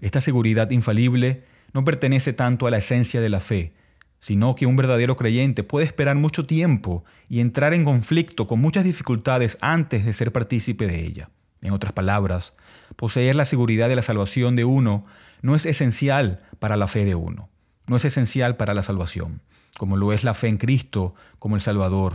Esta 0.01 0.21
seguridad 0.21 0.73
infalible 0.73 1.45
no 1.73 1.85
pertenece 1.85 2.33
tanto 2.33 2.67
a 2.67 2.73
la 2.73 2.79
esencia 2.79 3.21
de 3.21 3.29
la 3.29 3.39
fe, 3.39 3.75
sino 4.19 4.57
que 4.57 4.67
un 4.67 4.75
verdadero 4.75 5.17
creyente 5.17 5.63
puede 5.63 5.87
esperar 5.87 6.17
mucho 6.17 6.45
tiempo 6.45 7.05
y 7.29 7.39
entrar 7.39 7.75
en 7.75 7.85
conflicto 7.85 8.49
con 8.49 8.61
muchas 8.61 8.83
dificultades 8.83 9.57
antes 9.61 10.05
de 10.05 10.15
ser 10.15 10.33
partícipe 10.33 10.89
de 10.89 11.01
ella. 11.05 11.31
En 11.63 11.71
otras 11.71 11.93
palabras, 11.93 12.55
poseer 12.97 13.37
la 13.37 13.45
seguridad 13.45 13.89
de 13.89 13.95
la 13.95 14.03
salvación 14.03 14.57
de 14.57 14.65
uno 14.65 15.07
no 15.43 15.55
es 15.55 15.65
esencial 15.65 16.41
para 16.59 16.77
la 16.77 16.89
fe 16.89 17.05
de 17.05 17.15
uno, 17.15 17.51
no 17.87 17.95
es 17.95 18.05
esencial 18.05 18.57
para 18.57 18.75
la 18.75 18.83
salvación, 18.83 19.43
como 19.79 19.97
lo 19.97 20.13
es 20.13 20.25
la 20.25 20.35
fe 20.35 20.49
en 20.49 20.57
Cristo 20.57 21.15
como 21.39 21.57
el 21.57 21.63
Salvador. 21.63 22.15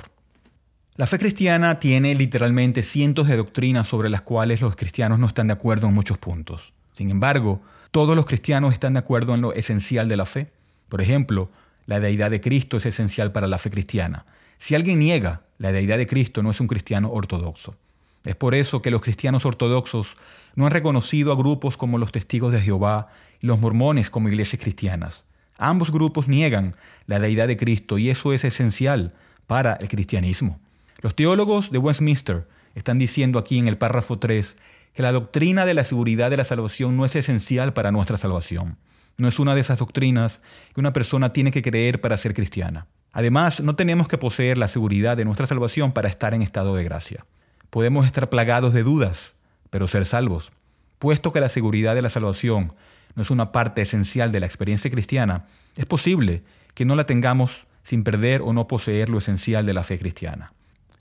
La 0.95 1.07
fe 1.07 1.17
cristiana 1.17 1.79
tiene 1.79 2.13
literalmente 2.15 2.83
cientos 2.83 3.27
de 3.27 3.37
doctrinas 3.37 3.87
sobre 3.87 4.09
las 4.09 4.21
cuales 4.21 4.61
los 4.61 4.75
cristianos 4.75 5.19
no 5.19 5.27
están 5.27 5.47
de 5.47 5.53
acuerdo 5.53 5.87
en 5.87 5.93
muchos 5.93 6.17
puntos. 6.17 6.73
Sin 6.93 7.09
embargo, 7.09 7.61
todos 7.91 8.15
los 8.15 8.25
cristianos 8.25 8.73
están 8.73 8.93
de 8.93 8.99
acuerdo 8.99 9.33
en 9.33 9.41
lo 9.41 9.53
esencial 9.53 10.09
de 10.09 10.17
la 10.17 10.25
fe. 10.25 10.51
Por 10.89 11.01
ejemplo, 11.01 11.49
la 11.85 11.99
deidad 11.99 12.31
de 12.31 12.41
Cristo 12.41 12.77
es 12.77 12.85
esencial 12.85 13.31
para 13.31 13.47
la 13.47 13.57
fe 13.57 13.71
cristiana. 13.71 14.25
Si 14.57 14.75
alguien 14.75 14.99
niega 14.99 15.43
la 15.57 15.71
deidad 15.71 15.97
de 15.97 16.05
Cristo, 16.05 16.43
no 16.43 16.51
es 16.51 16.59
un 16.59 16.67
cristiano 16.67 17.09
ortodoxo. 17.09 17.77
Es 18.25 18.35
por 18.35 18.53
eso 18.53 18.81
que 18.81 18.91
los 18.91 19.01
cristianos 19.01 19.45
ortodoxos 19.45 20.17
no 20.55 20.65
han 20.65 20.71
reconocido 20.71 21.31
a 21.31 21.37
grupos 21.37 21.77
como 21.77 21.97
los 21.97 22.11
testigos 22.11 22.51
de 22.51 22.59
Jehová 22.59 23.07
y 23.39 23.47
los 23.47 23.59
mormones 23.59 24.09
como 24.09 24.27
iglesias 24.27 24.61
cristianas. 24.61 25.25
Ambos 25.59 25.91
grupos 25.91 26.29
niegan 26.29 26.73
la 27.05 27.19
deidad 27.19 27.47
de 27.47 27.57
Cristo 27.57 27.97
y 27.97 28.09
eso 28.09 28.31
es 28.33 28.45
esencial 28.45 29.13
para 29.45 29.73
el 29.73 29.89
cristianismo. 29.89 30.59
Los 31.01 31.15
teólogos 31.15 31.69
de 31.69 31.77
Westminster 31.77 32.47
están 32.75 32.97
diciendo 32.97 33.37
aquí 33.37 33.59
en 33.59 33.67
el 33.67 33.77
párrafo 33.77 34.17
3 34.17 34.55
que 34.93 35.03
la 35.03 35.11
doctrina 35.11 35.65
de 35.65 35.73
la 35.73 35.83
seguridad 35.83 36.29
de 36.29 36.37
la 36.37 36.45
salvación 36.45 36.95
no 36.95 37.03
es 37.03 37.15
esencial 37.15 37.73
para 37.73 37.91
nuestra 37.91 38.17
salvación. 38.17 38.77
No 39.17 39.27
es 39.27 39.37
una 39.37 39.53
de 39.53 39.59
esas 39.59 39.79
doctrinas 39.79 40.41
que 40.73 40.79
una 40.79 40.93
persona 40.93 41.33
tiene 41.33 41.51
que 41.51 41.61
creer 41.61 41.99
para 41.99 42.15
ser 42.15 42.33
cristiana. 42.33 42.87
Además, 43.11 43.59
no 43.61 43.75
tenemos 43.75 44.07
que 44.07 44.17
poseer 44.17 44.57
la 44.57 44.69
seguridad 44.69 45.17
de 45.17 45.25
nuestra 45.25 45.45
salvación 45.45 45.91
para 45.91 46.07
estar 46.07 46.33
en 46.33 46.41
estado 46.41 46.75
de 46.75 46.85
gracia. 46.85 47.25
Podemos 47.69 48.05
estar 48.05 48.29
plagados 48.29 48.73
de 48.73 48.83
dudas, 48.83 49.35
pero 49.69 49.89
ser 49.89 50.05
salvos. 50.05 50.53
Puesto 50.99 51.33
que 51.33 51.41
la 51.41 51.49
seguridad 51.49 51.95
de 51.95 52.01
la 52.01 52.09
salvación 52.09 52.73
no 53.15 53.23
es 53.23 53.31
una 53.31 53.51
parte 53.51 53.81
esencial 53.81 54.31
de 54.31 54.39
la 54.39 54.45
experiencia 54.45 54.91
cristiana, 54.91 55.45
es 55.75 55.85
posible 55.85 56.43
que 56.73 56.85
no 56.85 56.95
la 56.95 57.05
tengamos 57.05 57.67
sin 57.83 58.03
perder 58.03 58.41
o 58.41 58.53
no 58.53 58.67
poseer 58.67 59.09
lo 59.09 59.17
esencial 59.17 59.65
de 59.65 59.73
la 59.73 59.83
fe 59.83 59.97
cristiana. 59.97 60.53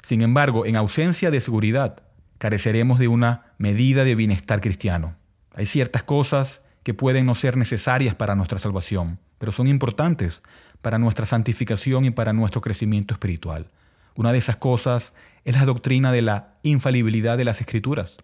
Sin 0.02 0.22
embargo, 0.22 0.64
en 0.64 0.76
ausencia 0.76 1.30
de 1.30 1.40
seguridad, 1.40 2.02
careceremos 2.38 2.98
de 2.98 3.08
una 3.08 3.52
medida 3.58 4.04
de 4.04 4.14
bienestar 4.14 4.60
cristiano. 4.60 5.16
Hay 5.54 5.66
ciertas 5.66 6.02
cosas 6.02 6.62
que 6.82 6.94
pueden 6.94 7.26
no 7.26 7.34
ser 7.34 7.56
necesarias 7.56 8.14
para 8.14 8.34
nuestra 8.34 8.58
salvación, 8.58 9.18
pero 9.38 9.52
son 9.52 9.68
importantes 9.68 10.42
para 10.80 10.98
nuestra 10.98 11.26
santificación 11.26 12.04
y 12.04 12.10
para 12.10 12.32
nuestro 12.32 12.60
crecimiento 12.60 13.14
espiritual. 13.14 13.68
Una 14.14 14.32
de 14.32 14.38
esas 14.38 14.56
cosas 14.56 15.12
es 15.44 15.56
la 15.56 15.64
doctrina 15.64 16.12
de 16.12 16.22
la 16.22 16.54
infalibilidad 16.62 17.36
de 17.36 17.44
las 17.44 17.60
escrituras. 17.60 18.18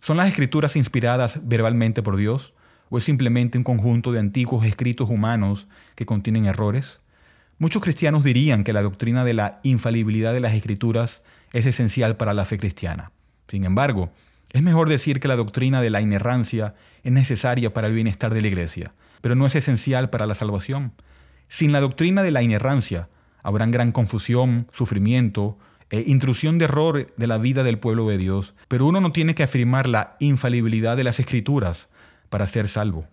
¿Son 0.00 0.16
las 0.16 0.28
escrituras 0.28 0.76
inspiradas 0.76 1.40
verbalmente 1.42 2.02
por 2.02 2.16
Dios 2.16 2.54
o 2.92 2.98
es 2.98 3.04
simplemente 3.04 3.56
un 3.56 3.64
conjunto 3.64 4.12
de 4.12 4.18
antiguos 4.18 4.66
escritos 4.66 5.08
humanos 5.08 5.66
que 5.94 6.04
contienen 6.04 6.44
errores? 6.44 7.00
Muchos 7.56 7.80
cristianos 7.80 8.22
dirían 8.22 8.64
que 8.64 8.74
la 8.74 8.82
doctrina 8.82 9.24
de 9.24 9.32
la 9.32 9.60
infalibilidad 9.62 10.34
de 10.34 10.40
las 10.40 10.52
escrituras 10.52 11.22
es 11.54 11.64
esencial 11.64 12.18
para 12.18 12.34
la 12.34 12.44
fe 12.44 12.58
cristiana. 12.58 13.10
Sin 13.48 13.64
embargo, 13.64 14.10
es 14.50 14.62
mejor 14.62 14.90
decir 14.90 15.20
que 15.20 15.28
la 15.28 15.36
doctrina 15.36 15.80
de 15.80 15.88
la 15.88 16.02
inerrancia 16.02 16.74
es 17.02 17.12
necesaria 17.12 17.72
para 17.72 17.86
el 17.86 17.94
bienestar 17.94 18.34
de 18.34 18.42
la 18.42 18.48
iglesia, 18.48 18.92
pero 19.22 19.36
no 19.36 19.46
es 19.46 19.54
esencial 19.54 20.10
para 20.10 20.26
la 20.26 20.34
salvación. 20.34 20.92
Sin 21.48 21.72
la 21.72 21.80
doctrina 21.80 22.22
de 22.22 22.30
la 22.30 22.42
inerrancia, 22.42 23.08
habrá 23.42 23.64
gran 23.64 23.92
confusión, 23.92 24.68
sufrimiento 24.70 25.56
e 25.88 26.04
intrusión 26.06 26.58
de 26.58 26.66
error 26.66 27.10
de 27.16 27.26
la 27.26 27.38
vida 27.38 27.62
del 27.62 27.78
pueblo 27.78 28.06
de 28.10 28.18
Dios, 28.18 28.54
pero 28.68 28.84
uno 28.84 29.00
no 29.00 29.12
tiene 29.12 29.34
que 29.34 29.44
afirmar 29.44 29.88
la 29.88 30.16
infalibilidad 30.20 30.94
de 30.94 31.04
las 31.04 31.20
escrituras 31.20 31.88
para 32.32 32.46
ser 32.46 32.66
salvo. 32.66 33.06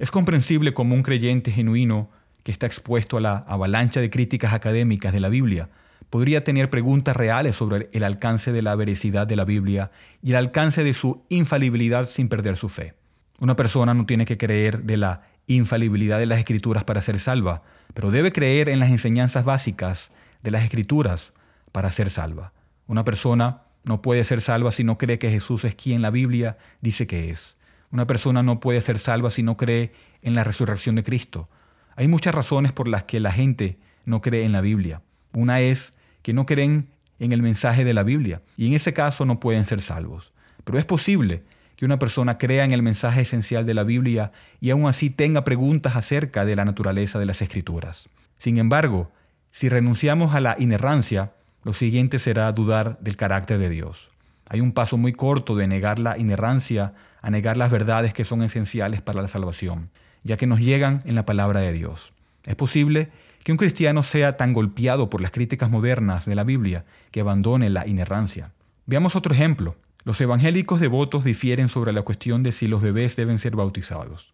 Es 0.00 0.10
comprensible 0.10 0.74
como 0.74 0.96
un 0.96 1.04
creyente 1.04 1.52
genuino 1.52 2.10
que 2.42 2.50
está 2.50 2.66
expuesto 2.66 3.16
a 3.16 3.20
la 3.20 3.36
avalancha 3.46 4.00
de 4.00 4.10
críticas 4.10 4.52
académicas 4.52 5.12
de 5.12 5.20
la 5.20 5.28
Biblia, 5.28 5.70
podría 6.10 6.42
tener 6.42 6.70
preguntas 6.70 7.16
reales 7.16 7.54
sobre 7.54 7.88
el 7.92 8.02
alcance 8.02 8.50
de 8.50 8.62
la 8.62 8.74
veracidad 8.74 9.28
de 9.28 9.36
la 9.36 9.44
Biblia 9.44 9.92
y 10.22 10.30
el 10.30 10.36
alcance 10.36 10.82
de 10.82 10.92
su 10.92 11.24
infalibilidad 11.28 12.08
sin 12.08 12.28
perder 12.28 12.56
su 12.56 12.68
fe. 12.68 12.94
Una 13.38 13.54
persona 13.54 13.94
no 13.94 14.06
tiene 14.06 14.26
que 14.26 14.38
creer 14.38 14.82
de 14.82 14.96
la 14.96 15.22
infalibilidad 15.46 16.18
de 16.18 16.26
las 16.26 16.40
escrituras 16.40 16.82
para 16.82 17.00
ser 17.00 17.20
salva, 17.20 17.62
pero 17.94 18.10
debe 18.10 18.32
creer 18.32 18.68
en 18.68 18.80
las 18.80 18.90
enseñanzas 18.90 19.44
básicas 19.44 20.10
de 20.42 20.50
las 20.50 20.64
escrituras 20.64 21.32
para 21.70 21.92
ser 21.92 22.10
salva. 22.10 22.52
Una 22.88 23.04
persona 23.04 23.62
no 23.84 24.02
puede 24.02 24.24
ser 24.24 24.40
salva 24.40 24.72
si 24.72 24.82
no 24.82 24.98
cree 24.98 25.20
que 25.20 25.30
Jesús 25.30 25.64
es 25.64 25.76
quien 25.76 26.02
la 26.02 26.10
Biblia 26.10 26.58
dice 26.80 27.06
que 27.06 27.30
es. 27.30 27.56
Una 27.94 28.08
persona 28.08 28.42
no 28.42 28.58
puede 28.58 28.80
ser 28.80 28.98
salva 28.98 29.30
si 29.30 29.44
no 29.44 29.56
cree 29.56 29.92
en 30.20 30.34
la 30.34 30.42
resurrección 30.42 30.96
de 30.96 31.04
Cristo. 31.04 31.48
Hay 31.94 32.08
muchas 32.08 32.34
razones 32.34 32.72
por 32.72 32.88
las 32.88 33.04
que 33.04 33.20
la 33.20 33.30
gente 33.30 33.78
no 34.04 34.20
cree 34.20 34.44
en 34.44 34.50
la 34.50 34.60
Biblia. 34.60 35.02
Una 35.32 35.60
es 35.60 35.92
que 36.20 36.32
no 36.32 36.44
creen 36.44 36.88
en 37.20 37.32
el 37.32 37.40
mensaje 37.40 37.84
de 37.84 37.94
la 37.94 38.02
Biblia 38.02 38.42
y 38.56 38.66
en 38.66 38.74
ese 38.74 38.92
caso 38.92 39.24
no 39.26 39.38
pueden 39.38 39.64
ser 39.64 39.80
salvos. 39.80 40.32
Pero 40.64 40.76
es 40.76 40.84
posible 40.84 41.44
que 41.76 41.84
una 41.84 42.00
persona 42.00 42.36
crea 42.36 42.64
en 42.64 42.72
el 42.72 42.82
mensaje 42.82 43.20
esencial 43.20 43.64
de 43.64 43.74
la 43.74 43.84
Biblia 43.84 44.32
y 44.60 44.70
aún 44.70 44.88
así 44.88 45.08
tenga 45.08 45.44
preguntas 45.44 45.94
acerca 45.94 46.44
de 46.44 46.56
la 46.56 46.64
naturaleza 46.64 47.20
de 47.20 47.26
las 47.26 47.42
escrituras. 47.42 48.08
Sin 48.38 48.58
embargo, 48.58 49.12
si 49.52 49.68
renunciamos 49.68 50.34
a 50.34 50.40
la 50.40 50.56
inerrancia, 50.58 51.34
lo 51.62 51.72
siguiente 51.72 52.18
será 52.18 52.50
dudar 52.50 52.98
del 52.98 53.16
carácter 53.16 53.58
de 53.58 53.70
Dios. 53.70 54.10
Hay 54.48 54.60
un 54.60 54.72
paso 54.72 54.96
muy 54.96 55.12
corto 55.12 55.54
de 55.54 55.68
negar 55.68 56.00
la 56.00 56.18
inerrancia 56.18 56.92
a 57.24 57.30
negar 57.30 57.56
las 57.56 57.70
verdades 57.70 58.12
que 58.12 58.24
son 58.24 58.42
esenciales 58.42 59.02
para 59.02 59.22
la 59.22 59.28
salvación 59.28 59.90
ya 60.24 60.36
que 60.36 60.46
nos 60.46 60.58
llegan 60.58 61.02
en 61.04 61.14
la 61.14 61.24
palabra 61.24 61.60
de 61.60 61.72
Dios. 61.72 62.12
Es 62.44 62.56
posible 62.56 63.10
que 63.44 63.52
un 63.52 63.58
cristiano 63.58 64.02
sea 64.02 64.36
tan 64.36 64.54
golpeado 64.54 65.10
por 65.10 65.20
las 65.20 65.30
críticas 65.30 65.70
modernas 65.70 66.24
de 66.24 66.34
la 66.34 66.44
Biblia 66.44 66.84
que 67.10 67.20
abandone 67.20 67.70
la 67.70 67.86
inerrancia. 67.86 68.50
Veamos 68.86 69.14
otro 69.14 69.34
ejemplo. 69.34 69.76
Los 70.02 70.20
evangélicos 70.20 70.80
devotos 70.80 71.24
difieren 71.24 71.68
sobre 71.68 71.92
la 71.92 72.02
cuestión 72.02 72.42
de 72.42 72.52
si 72.52 72.66
los 72.66 72.82
bebés 72.82 73.16
deben 73.16 73.38
ser 73.38 73.54
bautizados. 73.54 74.32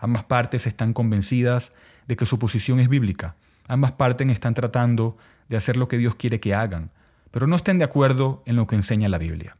Ambas 0.00 0.24
partes 0.24 0.66
están 0.66 0.92
convencidas 0.92 1.72
de 2.06 2.16
que 2.16 2.26
su 2.26 2.38
posición 2.38 2.80
es 2.80 2.88
bíblica. 2.88 3.36
Ambas 3.66 3.92
partes 3.92 4.28
están 4.30 4.54
tratando 4.54 5.16
de 5.48 5.56
hacer 5.56 5.76
lo 5.76 5.88
que 5.88 5.98
Dios 5.98 6.14
quiere 6.14 6.40
que 6.40 6.54
hagan, 6.54 6.90
pero 7.30 7.46
no 7.46 7.56
están 7.56 7.78
de 7.78 7.84
acuerdo 7.84 8.42
en 8.46 8.56
lo 8.56 8.66
que 8.66 8.76
enseña 8.76 9.08
la 9.08 9.18
Biblia. 9.18 9.56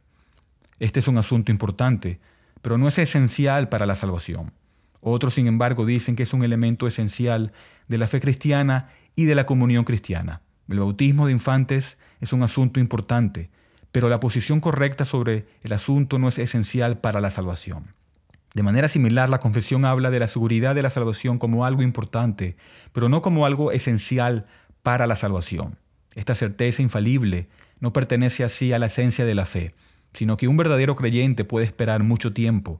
Este 0.79 0.99
es 0.99 1.07
un 1.07 1.17
asunto 1.17 1.51
importante, 1.51 2.19
pero 2.65 2.79
no 2.79 2.87
es 2.87 2.97
esencial 2.97 3.69
para 3.69 3.85
la 3.85 3.93
salvación. 3.93 4.51
Otros, 4.99 5.35
sin 5.35 5.45
embargo, 5.45 5.85
dicen 5.85 6.15
que 6.15 6.23
es 6.23 6.33
un 6.33 6.43
elemento 6.43 6.87
esencial 6.87 7.51
de 7.87 7.99
la 7.99 8.07
fe 8.07 8.19
cristiana 8.19 8.89
y 9.15 9.25
de 9.25 9.35
la 9.35 9.45
comunión 9.45 9.83
cristiana. 9.83 10.41
El 10.67 10.79
bautismo 10.79 11.27
de 11.27 11.31
infantes 11.31 11.99
es 12.21 12.33
un 12.33 12.41
asunto 12.41 12.79
importante, 12.79 13.51
pero 13.91 14.09
la 14.09 14.19
posición 14.19 14.61
correcta 14.61 15.05
sobre 15.05 15.45
el 15.61 15.73
asunto 15.73 16.17
no 16.17 16.27
es 16.27 16.39
esencial 16.39 16.97
para 16.97 17.21
la 17.21 17.29
salvación. 17.29 17.93
De 18.55 18.63
manera 18.63 18.87
similar, 18.87 19.29
la 19.29 19.37
confesión 19.37 19.85
habla 19.85 20.09
de 20.09 20.17
la 20.17 20.27
seguridad 20.27 20.73
de 20.73 20.81
la 20.81 20.89
salvación 20.89 21.37
como 21.37 21.65
algo 21.65 21.83
importante, 21.83 22.57
pero 22.93 23.09
no 23.09 23.21
como 23.21 23.45
algo 23.45 23.73
esencial 23.73 24.47
para 24.81 25.05
la 25.05 25.15
salvación. 25.15 25.77
Esta 26.15 26.33
certeza 26.33 26.81
infalible 26.81 27.47
no 27.79 27.93
pertenece 27.93 28.43
así 28.43 28.73
a 28.73 28.79
la 28.79 28.87
esencia 28.87 29.23
de 29.23 29.35
la 29.35 29.45
fe, 29.45 29.75
sino 30.15 30.37
que 30.37 30.47
un 30.47 30.57
verdadero 30.57 30.95
creyente 30.95 31.43
puede 31.43 31.65
esperar 31.65 32.03
mucho 32.03 32.33
tiempo, 32.33 32.79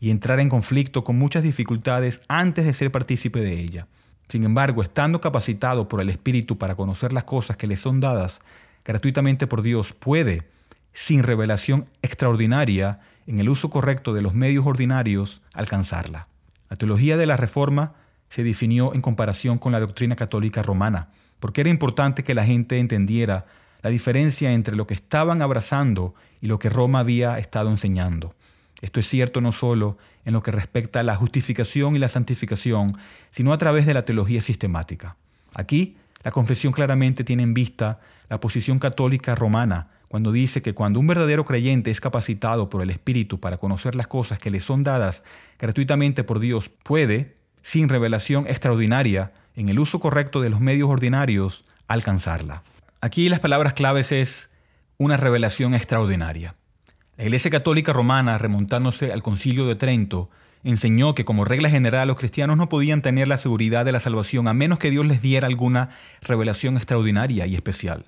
y 0.00 0.10
entrar 0.10 0.40
en 0.40 0.48
conflicto 0.48 1.04
con 1.04 1.16
muchas 1.16 1.44
dificultades 1.44 2.20
antes 2.26 2.64
de 2.64 2.74
ser 2.74 2.90
partícipe 2.90 3.40
de 3.40 3.60
ella. 3.60 3.86
Sin 4.28 4.44
embargo, 4.44 4.82
estando 4.82 5.20
capacitado 5.20 5.86
por 5.86 6.00
el 6.00 6.10
Espíritu 6.10 6.58
para 6.58 6.74
conocer 6.74 7.12
las 7.12 7.22
cosas 7.24 7.56
que 7.56 7.68
le 7.68 7.76
son 7.76 8.00
dadas 8.00 8.40
gratuitamente 8.84 9.46
por 9.46 9.62
Dios, 9.62 9.92
puede, 9.92 10.48
sin 10.92 11.22
revelación 11.22 11.86
extraordinaria, 12.02 12.98
en 13.28 13.38
el 13.38 13.48
uso 13.48 13.70
correcto 13.70 14.12
de 14.12 14.22
los 14.22 14.34
medios 14.34 14.66
ordinarios, 14.66 15.40
alcanzarla. 15.52 16.26
La 16.68 16.76
teología 16.76 17.16
de 17.16 17.26
la 17.26 17.36
Reforma 17.36 17.94
se 18.28 18.42
definió 18.42 18.94
en 18.94 19.02
comparación 19.02 19.58
con 19.58 19.70
la 19.70 19.78
doctrina 19.78 20.16
católica 20.16 20.62
romana, 20.62 21.10
porque 21.38 21.60
era 21.60 21.70
importante 21.70 22.24
que 22.24 22.34
la 22.34 22.44
gente 22.44 22.80
entendiera 22.80 23.46
la 23.82 23.90
diferencia 23.90 24.52
entre 24.52 24.74
lo 24.74 24.86
que 24.88 24.94
estaban 24.94 25.42
abrazando 25.42 26.14
y 26.42 26.48
lo 26.48 26.58
que 26.58 26.68
Roma 26.68 26.98
había 26.98 27.38
estado 27.38 27.70
enseñando. 27.70 28.34
Esto 28.82 29.00
es 29.00 29.08
cierto 29.08 29.40
no 29.40 29.52
solo 29.52 29.96
en 30.24 30.34
lo 30.34 30.42
que 30.42 30.50
respecta 30.50 31.00
a 31.00 31.04
la 31.04 31.14
justificación 31.14 31.96
y 31.96 32.00
la 32.00 32.08
santificación, 32.08 32.98
sino 33.30 33.52
a 33.52 33.58
través 33.58 33.86
de 33.86 33.94
la 33.94 34.04
teología 34.04 34.42
sistemática. 34.42 35.16
Aquí, 35.54 35.96
la 36.24 36.32
confesión 36.32 36.72
claramente 36.72 37.24
tiene 37.24 37.44
en 37.44 37.54
vista 37.54 38.00
la 38.28 38.40
posición 38.40 38.78
católica 38.78 39.34
romana 39.34 39.88
cuando 40.08 40.32
dice 40.32 40.62
que 40.62 40.74
cuando 40.74 41.00
un 41.00 41.06
verdadero 41.06 41.44
creyente 41.46 41.90
es 41.90 42.00
capacitado 42.00 42.68
por 42.68 42.82
el 42.82 42.90
Espíritu 42.90 43.40
para 43.40 43.56
conocer 43.56 43.94
las 43.94 44.08
cosas 44.08 44.38
que 44.38 44.50
le 44.50 44.60
son 44.60 44.82
dadas 44.82 45.22
gratuitamente 45.58 46.24
por 46.24 46.38
Dios, 46.38 46.68
puede, 46.68 47.36
sin 47.62 47.88
revelación 47.88 48.46
extraordinaria, 48.46 49.32
en 49.54 49.68
el 49.68 49.78
uso 49.78 50.00
correcto 50.00 50.40
de 50.40 50.50
los 50.50 50.60
medios 50.60 50.88
ordinarios, 50.88 51.64
alcanzarla. 51.88 52.62
Aquí 53.00 53.28
las 53.28 53.40
palabras 53.40 53.74
claves 53.74 54.12
es 54.12 54.50
una 55.02 55.16
revelación 55.16 55.74
extraordinaria. 55.74 56.54
La 57.16 57.24
Iglesia 57.24 57.50
Católica 57.50 57.92
Romana, 57.92 58.38
remontándose 58.38 59.10
al 59.10 59.20
Concilio 59.20 59.66
de 59.66 59.74
Trento, 59.74 60.30
enseñó 60.62 61.12
que 61.12 61.24
como 61.24 61.44
regla 61.44 61.68
general 61.68 62.06
los 62.06 62.16
cristianos 62.16 62.56
no 62.56 62.68
podían 62.68 63.02
tener 63.02 63.26
la 63.26 63.36
seguridad 63.36 63.84
de 63.84 63.90
la 63.90 63.98
salvación 63.98 64.46
a 64.46 64.54
menos 64.54 64.78
que 64.78 64.92
Dios 64.92 65.04
les 65.04 65.20
diera 65.20 65.48
alguna 65.48 65.88
revelación 66.20 66.76
extraordinaria 66.76 67.48
y 67.48 67.56
especial. 67.56 68.04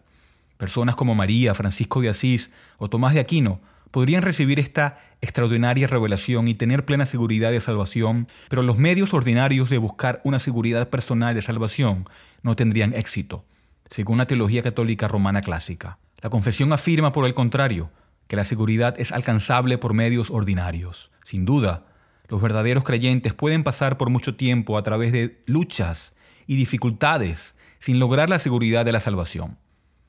Personas 0.56 0.94
como 0.94 1.16
María, 1.16 1.52
Francisco 1.54 2.00
de 2.00 2.10
Asís 2.10 2.50
o 2.78 2.88
Tomás 2.88 3.12
de 3.12 3.18
Aquino 3.18 3.60
podrían 3.90 4.22
recibir 4.22 4.60
esta 4.60 4.98
extraordinaria 5.20 5.88
revelación 5.88 6.46
y 6.46 6.54
tener 6.54 6.84
plena 6.84 7.06
seguridad 7.06 7.50
de 7.50 7.60
salvación, 7.60 8.28
pero 8.48 8.62
los 8.62 8.78
medios 8.78 9.14
ordinarios 9.14 9.68
de 9.68 9.78
buscar 9.78 10.20
una 10.22 10.38
seguridad 10.38 10.88
personal 10.90 11.34
de 11.34 11.42
salvación 11.42 12.04
no 12.42 12.54
tendrían 12.54 12.94
éxito, 12.94 13.44
según 13.90 14.18
la 14.18 14.26
teología 14.28 14.62
católica 14.62 15.08
romana 15.08 15.42
clásica. 15.42 15.98
La 16.20 16.30
confesión 16.30 16.72
afirma, 16.72 17.12
por 17.12 17.26
el 17.26 17.34
contrario, 17.34 17.90
que 18.26 18.36
la 18.36 18.44
seguridad 18.44 18.94
es 18.98 19.12
alcanzable 19.12 19.78
por 19.78 19.94
medios 19.94 20.30
ordinarios. 20.30 21.10
Sin 21.24 21.44
duda, 21.44 21.86
los 22.28 22.40
verdaderos 22.40 22.84
creyentes 22.84 23.34
pueden 23.34 23.64
pasar 23.64 23.98
por 23.98 24.10
mucho 24.10 24.34
tiempo 24.34 24.78
a 24.78 24.82
través 24.82 25.12
de 25.12 25.42
luchas 25.46 26.14
y 26.46 26.56
dificultades 26.56 27.54
sin 27.78 27.98
lograr 27.98 28.30
la 28.30 28.38
seguridad 28.38 28.84
de 28.84 28.92
la 28.92 29.00
salvación. 29.00 29.58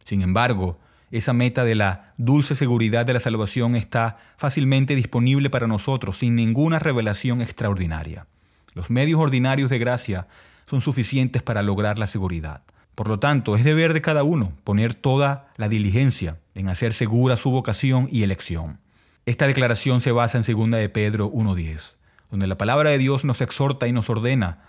Sin 0.06 0.22
embargo, 0.22 0.80
esa 1.12 1.34
meta 1.34 1.64
de 1.64 1.76
la 1.76 2.14
dulce 2.18 2.56
seguridad 2.56 3.06
de 3.06 3.14
la 3.14 3.20
salvación 3.20 3.76
está 3.76 4.18
fácilmente 4.38 4.96
disponible 4.96 5.50
para 5.50 5.68
nosotros 5.68 6.18
sin 6.18 6.36
ninguna 6.36 6.80
revelación 6.80 7.42
extraordinaria. 7.42 8.28
Los 8.74 8.90
medios 8.90 9.20
ordinarios 9.20 9.70
de 9.70 9.80
gracia 9.80 10.28
son 10.66 10.82
suficientes 10.82 11.44
para 11.44 11.64
lograr 11.64 12.00
la 12.00 12.08
seguridad. 12.08 12.64
Por 12.96 13.10
lo 13.10 13.20
tanto, 13.20 13.58
es 13.58 13.64
deber 13.66 13.94
de 13.94 14.02
cada 14.02 14.24
uno 14.24 14.54
poner 14.64 14.94
toda 14.94 15.52
la 15.58 15.68
diligencia 15.68 16.40
en 16.56 16.70
hacer 16.70 16.94
segura 16.94 17.36
su 17.36 17.52
vocación 17.52 18.08
y 18.10 18.24
elección. 18.24 18.80
Esta 19.26 19.48
declaración 19.48 20.00
se 20.00 20.14
basa 20.14 20.38
en 20.38 20.44
2 20.44 20.72
de 20.72 20.90
Pedro 20.90 21.30
1.10, 21.32 21.98
donde 22.32 22.48
la 22.48 22.58
palabra 22.58 22.92
de 22.92 22.98
Dios 22.98 23.26
nos 23.26 23.42
exhorta 23.42 23.88
y 23.88 23.92
nos 23.92 24.10
ordena 24.10 24.64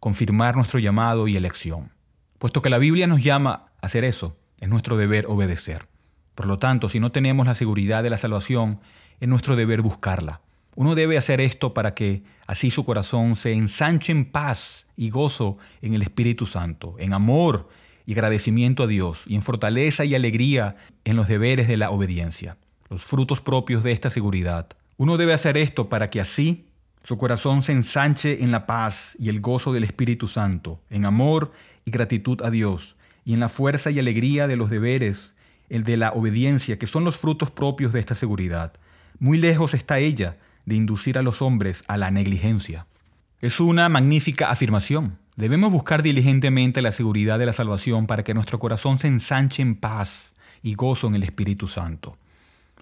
confirmar 0.00 0.56
nuestro 0.56 0.80
llamado 0.80 1.28
y 1.28 1.36
elección. 1.36 1.92
Puesto 2.38 2.60
que 2.60 2.70
la 2.70 2.78
Biblia 2.78 3.06
nos 3.06 3.22
llama 3.22 3.66
a 3.80 3.86
hacer 3.86 4.02
eso, 4.02 4.36
es 4.58 4.68
nuestro 4.68 4.96
deber 4.96 5.26
obedecer. 5.28 5.86
Por 6.34 6.46
lo 6.46 6.58
tanto, 6.58 6.88
si 6.88 6.98
no 6.98 7.12
tenemos 7.12 7.46
la 7.46 7.54
seguridad 7.54 8.02
de 8.02 8.10
la 8.10 8.16
salvación, 8.16 8.80
es 9.20 9.28
nuestro 9.28 9.54
deber 9.54 9.82
buscarla. 9.82 10.40
Uno 10.74 10.94
debe 10.94 11.18
hacer 11.18 11.40
esto 11.40 11.74
para 11.74 11.94
que 11.94 12.24
así 12.46 12.70
su 12.70 12.84
corazón 12.84 13.36
se 13.36 13.52
ensanche 13.52 14.12
en 14.12 14.24
paz 14.24 14.86
y 15.00 15.08
gozo 15.08 15.56
en 15.80 15.94
el 15.94 16.02
Espíritu 16.02 16.44
Santo, 16.44 16.92
en 16.98 17.14
amor 17.14 17.70
y 18.04 18.12
agradecimiento 18.12 18.82
a 18.82 18.86
Dios, 18.86 19.24
y 19.26 19.34
en 19.34 19.40
fortaleza 19.40 20.04
y 20.04 20.14
alegría 20.14 20.76
en 21.04 21.16
los 21.16 21.26
deberes 21.26 21.68
de 21.68 21.78
la 21.78 21.90
obediencia, 21.90 22.58
los 22.90 23.02
frutos 23.02 23.40
propios 23.40 23.82
de 23.82 23.92
esta 23.92 24.10
seguridad. 24.10 24.68
Uno 24.98 25.16
debe 25.16 25.32
hacer 25.32 25.56
esto 25.56 25.88
para 25.88 26.10
que 26.10 26.20
así 26.20 26.66
su 27.02 27.16
corazón 27.16 27.62
se 27.62 27.72
ensanche 27.72 28.44
en 28.44 28.50
la 28.50 28.66
paz 28.66 29.16
y 29.18 29.30
el 29.30 29.40
gozo 29.40 29.72
del 29.72 29.84
Espíritu 29.84 30.28
Santo, 30.28 30.82
en 30.90 31.06
amor 31.06 31.50
y 31.86 31.92
gratitud 31.92 32.42
a 32.42 32.50
Dios, 32.50 32.96
y 33.24 33.32
en 33.32 33.40
la 33.40 33.48
fuerza 33.48 33.90
y 33.90 33.98
alegría 33.98 34.48
de 34.48 34.56
los 34.56 34.68
deberes, 34.68 35.34
el 35.70 35.82
de 35.82 35.96
la 35.96 36.10
obediencia, 36.10 36.78
que 36.78 36.86
son 36.86 37.04
los 37.04 37.16
frutos 37.16 37.50
propios 37.50 37.94
de 37.94 38.00
esta 38.00 38.14
seguridad. 38.14 38.74
Muy 39.18 39.38
lejos 39.38 39.72
está 39.72 39.98
ella 39.98 40.36
de 40.66 40.74
inducir 40.74 41.16
a 41.16 41.22
los 41.22 41.40
hombres 41.40 41.84
a 41.86 41.96
la 41.96 42.10
negligencia. 42.10 42.86
Es 43.42 43.58
una 43.58 43.88
magnífica 43.88 44.50
afirmación. 44.50 45.16
Debemos 45.34 45.72
buscar 45.72 46.02
diligentemente 46.02 46.82
la 46.82 46.92
seguridad 46.92 47.38
de 47.38 47.46
la 47.46 47.54
salvación 47.54 48.06
para 48.06 48.22
que 48.22 48.34
nuestro 48.34 48.58
corazón 48.58 48.98
se 48.98 49.08
ensanche 49.08 49.62
en 49.62 49.76
paz 49.76 50.34
y 50.62 50.74
gozo 50.74 51.06
en 51.06 51.14
el 51.14 51.22
Espíritu 51.22 51.66
Santo. 51.66 52.18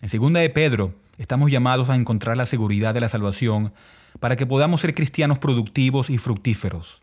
En 0.00 0.08
segunda 0.08 0.40
de 0.40 0.50
Pedro, 0.50 0.96
estamos 1.16 1.52
llamados 1.52 1.90
a 1.90 1.94
encontrar 1.94 2.36
la 2.36 2.44
seguridad 2.44 2.92
de 2.92 2.98
la 2.98 3.08
salvación 3.08 3.72
para 4.18 4.34
que 4.34 4.46
podamos 4.46 4.80
ser 4.80 4.96
cristianos 4.96 5.38
productivos 5.38 6.10
y 6.10 6.18
fructíferos. 6.18 7.02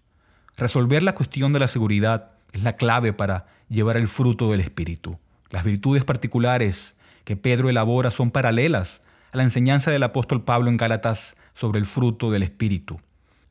Resolver 0.58 1.02
la 1.02 1.16
cuestión 1.16 1.54
de 1.54 1.60
la 1.60 1.70
seguridad 1.70 2.32
es 2.52 2.62
la 2.62 2.76
clave 2.76 3.14
para 3.14 3.48
llevar 3.70 3.96
el 3.96 4.10
fruto 4.10 4.52
del 4.52 4.60
Espíritu. 4.60 5.18
Las 5.50 5.64
virtudes 5.64 6.04
particulares 6.04 6.94
que 7.24 7.38
Pedro 7.38 7.70
elabora 7.70 8.12
son 8.12 8.32
paralelas 8.32 9.00
a 9.32 9.38
la 9.38 9.44
enseñanza 9.44 9.92
del 9.92 10.04
apóstol 10.04 10.44
Pablo 10.44 10.70
en 10.70 10.76
Gálatas 10.76 11.38
sobre 11.54 11.80
el 11.80 11.86
fruto 11.86 12.32
del 12.32 12.44
Espíritu. 12.44 13.00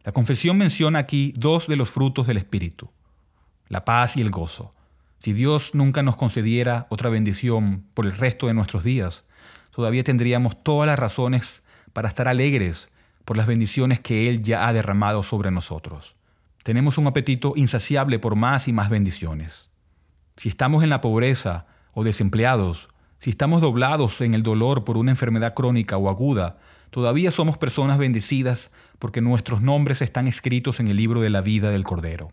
La 0.04 0.12
confesión 0.12 0.58
menciona 0.58 0.98
aquí 0.98 1.32
dos 1.34 1.66
de 1.66 1.76
los 1.76 1.90
frutos 1.90 2.26
del 2.26 2.36
Espíritu, 2.36 2.90
la 3.68 3.86
paz 3.86 4.18
y 4.18 4.20
el 4.20 4.30
gozo. 4.30 4.70
Si 5.18 5.32
Dios 5.32 5.74
nunca 5.74 6.02
nos 6.02 6.16
concediera 6.16 6.86
otra 6.90 7.08
bendición 7.08 7.86
por 7.94 8.04
el 8.04 8.12
resto 8.12 8.46
de 8.46 8.52
nuestros 8.52 8.84
días, 8.84 9.24
todavía 9.74 10.04
tendríamos 10.04 10.62
todas 10.62 10.86
las 10.86 10.98
razones 10.98 11.62
para 11.94 12.08
estar 12.08 12.28
alegres 12.28 12.90
por 13.24 13.38
las 13.38 13.46
bendiciones 13.46 13.98
que 13.98 14.28
Él 14.28 14.42
ya 14.42 14.68
ha 14.68 14.74
derramado 14.74 15.22
sobre 15.22 15.50
nosotros. 15.50 16.16
Tenemos 16.64 16.98
un 16.98 17.06
apetito 17.06 17.54
insaciable 17.56 18.18
por 18.18 18.36
más 18.36 18.68
y 18.68 18.74
más 18.74 18.90
bendiciones. 18.90 19.70
Si 20.36 20.50
estamos 20.50 20.82
en 20.82 20.90
la 20.90 21.00
pobreza 21.00 21.64
o 21.94 22.04
desempleados, 22.04 22.90
si 23.20 23.30
estamos 23.30 23.62
doblados 23.62 24.20
en 24.20 24.34
el 24.34 24.42
dolor 24.42 24.84
por 24.84 24.98
una 24.98 25.12
enfermedad 25.12 25.54
crónica 25.54 25.96
o 25.96 26.10
aguda, 26.10 26.58
todavía 26.94 27.32
somos 27.32 27.58
personas 27.58 27.98
bendecidas 27.98 28.70
porque 29.00 29.20
nuestros 29.20 29.62
nombres 29.62 30.00
están 30.00 30.28
escritos 30.28 30.78
en 30.78 30.86
el 30.86 30.96
libro 30.96 31.22
de 31.22 31.28
la 31.28 31.40
vida 31.40 31.72
del 31.72 31.82
Cordero. 31.82 32.30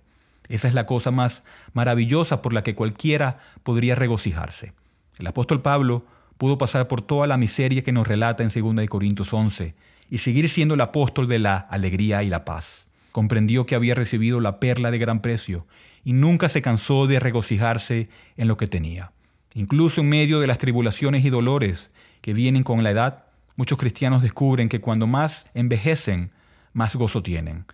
Esa 0.50 0.68
es 0.68 0.76
la 0.76 0.86
cosa 0.86 1.10
más 1.10 1.42
maravillosa 1.74 2.44
por 2.44 2.54
la 2.54 2.62
que 2.62 2.76
cualquiera 2.76 3.40
podría 3.64 3.96
regocijarse. 3.96 4.74
El 5.18 5.26
apóstol 5.26 5.64
Pablo 5.64 6.06
pudo 6.38 6.60
pasar 6.60 6.88
por 6.88 7.02
toda 7.02 7.26
la 7.26 7.38
miseria 7.38 7.82
que 7.82 7.92
nos 7.92 8.08
relata 8.08 8.44
en 8.44 8.52
2 8.54 8.88
Corintios 8.88 9.34
11 9.34 9.74
y 10.12 10.20
seguir 10.20 10.48
siendo 10.48 10.76
el 10.76 10.82
apóstol 10.82 11.28
de 11.28 11.40
la 11.40 11.58
alegría 11.58 12.22
y 12.22 12.30
la 12.30 12.46
paz 12.46 12.86
comprendió 13.12 13.66
que 13.66 13.74
había 13.74 13.96
recibido 13.96 14.40
la 14.42 14.60
perla 14.60 14.92
de 14.92 15.00
gran 15.00 15.24
precio 15.24 15.66
y 16.04 16.14
nunca 16.14 16.50
se 16.50 16.62
cansó 16.62 17.08
de 17.08 17.20
regocijarse 17.20 18.10
en 18.38 18.48
lo 18.48 18.58
que 18.58 18.68
tenía. 18.68 19.12
Incluso 19.56 20.02
en 20.02 20.10
medio 20.10 20.40
de 20.40 20.46
las 20.46 20.60
tribulaciones 20.60 21.26
y 21.26 21.32
dolores 21.32 21.90
que 22.22 22.36
vienen 22.36 22.62
con 22.62 22.84
la 22.84 22.92
edad, 22.92 23.26
muchos 23.56 23.78
cristianos 23.78 24.22
descubren 24.22 24.70
que 24.70 24.82
cuando 24.82 25.08
más 25.08 25.46
envejecen, 25.54 26.32
más 26.74 26.96
gozo 26.96 27.24
tienen. 27.24 27.66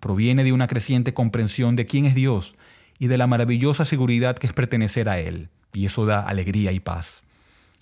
Proviene 0.00 0.44
de 0.44 0.52
una 0.52 0.66
creciente 0.66 1.14
comprensión 1.14 1.76
de 1.76 1.86
quién 1.86 2.06
es 2.06 2.14
Dios 2.14 2.56
y 2.98 3.06
de 3.06 3.18
la 3.18 3.26
maravillosa 3.26 3.84
seguridad 3.84 4.36
que 4.36 4.46
es 4.46 4.52
pertenecer 4.52 5.08
a 5.08 5.18
Él, 5.18 5.48
y 5.72 5.86
eso 5.86 6.06
da 6.06 6.20
alegría 6.20 6.72
y 6.72 6.80
paz. 6.80 7.22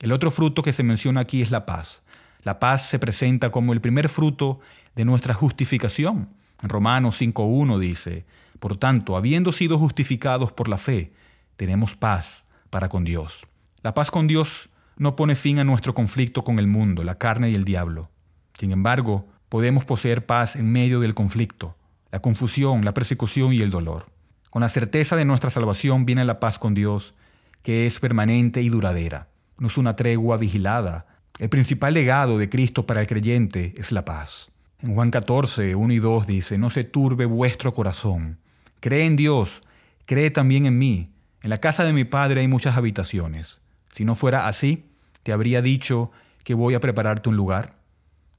El 0.00 0.12
otro 0.12 0.30
fruto 0.30 0.62
que 0.62 0.72
se 0.72 0.82
menciona 0.82 1.20
aquí 1.20 1.42
es 1.42 1.50
la 1.50 1.66
paz. 1.66 2.02
La 2.42 2.58
paz 2.58 2.88
se 2.88 2.98
presenta 2.98 3.50
como 3.50 3.72
el 3.72 3.80
primer 3.80 4.08
fruto 4.08 4.60
de 4.94 5.04
nuestra 5.04 5.34
justificación 5.34 6.28
Romanos 6.62 7.20
5.1 7.20 7.78
dice, 7.78 8.24
Por 8.60 8.76
tanto, 8.76 9.16
habiendo 9.16 9.52
sido 9.52 9.78
justificados 9.78 10.52
por 10.52 10.68
la 10.68 10.78
fe, 10.78 11.12
tenemos 11.56 11.96
paz 11.96 12.44
para 12.70 12.88
con 12.88 13.04
Dios. 13.04 13.46
La 13.82 13.94
paz 13.94 14.10
con 14.10 14.28
Dios 14.28 14.68
no 15.02 15.16
pone 15.16 15.34
fin 15.34 15.58
a 15.58 15.64
nuestro 15.64 15.94
conflicto 15.94 16.44
con 16.44 16.60
el 16.60 16.68
mundo, 16.68 17.02
la 17.02 17.18
carne 17.18 17.50
y 17.50 17.56
el 17.56 17.64
diablo. 17.64 18.08
Sin 18.56 18.70
embargo, 18.70 19.26
podemos 19.48 19.84
poseer 19.84 20.26
paz 20.26 20.54
en 20.54 20.70
medio 20.70 21.00
del 21.00 21.12
conflicto, 21.12 21.76
la 22.12 22.22
confusión, 22.22 22.84
la 22.84 22.94
persecución 22.94 23.52
y 23.52 23.62
el 23.62 23.70
dolor. 23.70 24.06
Con 24.48 24.62
la 24.62 24.68
certeza 24.68 25.16
de 25.16 25.24
nuestra 25.24 25.50
salvación 25.50 26.06
viene 26.06 26.24
la 26.24 26.38
paz 26.38 26.60
con 26.60 26.72
Dios, 26.72 27.14
que 27.62 27.88
es 27.88 27.98
permanente 27.98 28.62
y 28.62 28.68
duradera. 28.68 29.28
No 29.58 29.66
es 29.66 29.76
una 29.76 29.96
tregua 29.96 30.36
vigilada. 30.36 31.06
El 31.40 31.48
principal 31.48 31.94
legado 31.94 32.38
de 32.38 32.48
Cristo 32.48 32.86
para 32.86 33.00
el 33.00 33.08
creyente 33.08 33.74
es 33.76 33.90
la 33.90 34.04
paz. 34.04 34.52
En 34.78 34.94
Juan 34.94 35.10
14, 35.10 35.74
1 35.74 35.92
y 35.92 35.98
2 35.98 36.26
dice, 36.28 36.58
no 36.58 36.70
se 36.70 36.84
turbe 36.84 37.26
vuestro 37.26 37.74
corazón. 37.74 38.38
Cree 38.78 39.06
en 39.06 39.16
Dios, 39.16 39.62
cree 40.06 40.30
también 40.30 40.66
en 40.66 40.78
mí. 40.78 41.08
En 41.42 41.50
la 41.50 41.58
casa 41.58 41.82
de 41.82 41.92
mi 41.92 42.04
Padre 42.04 42.42
hay 42.42 42.46
muchas 42.46 42.76
habitaciones. 42.76 43.62
Si 43.92 44.04
no 44.04 44.14
fuera 44.14 44.46
así, 44.46 44.86
te 45.22 45.32
habría 45.32 45.62
dicho 45.62 46.10
que 46.44 46.54
voy 46.54 46.74
a 46.74 46.80
prepararte 46.80 47.28
un 47.28 47.36
lugar. 47.36 47.76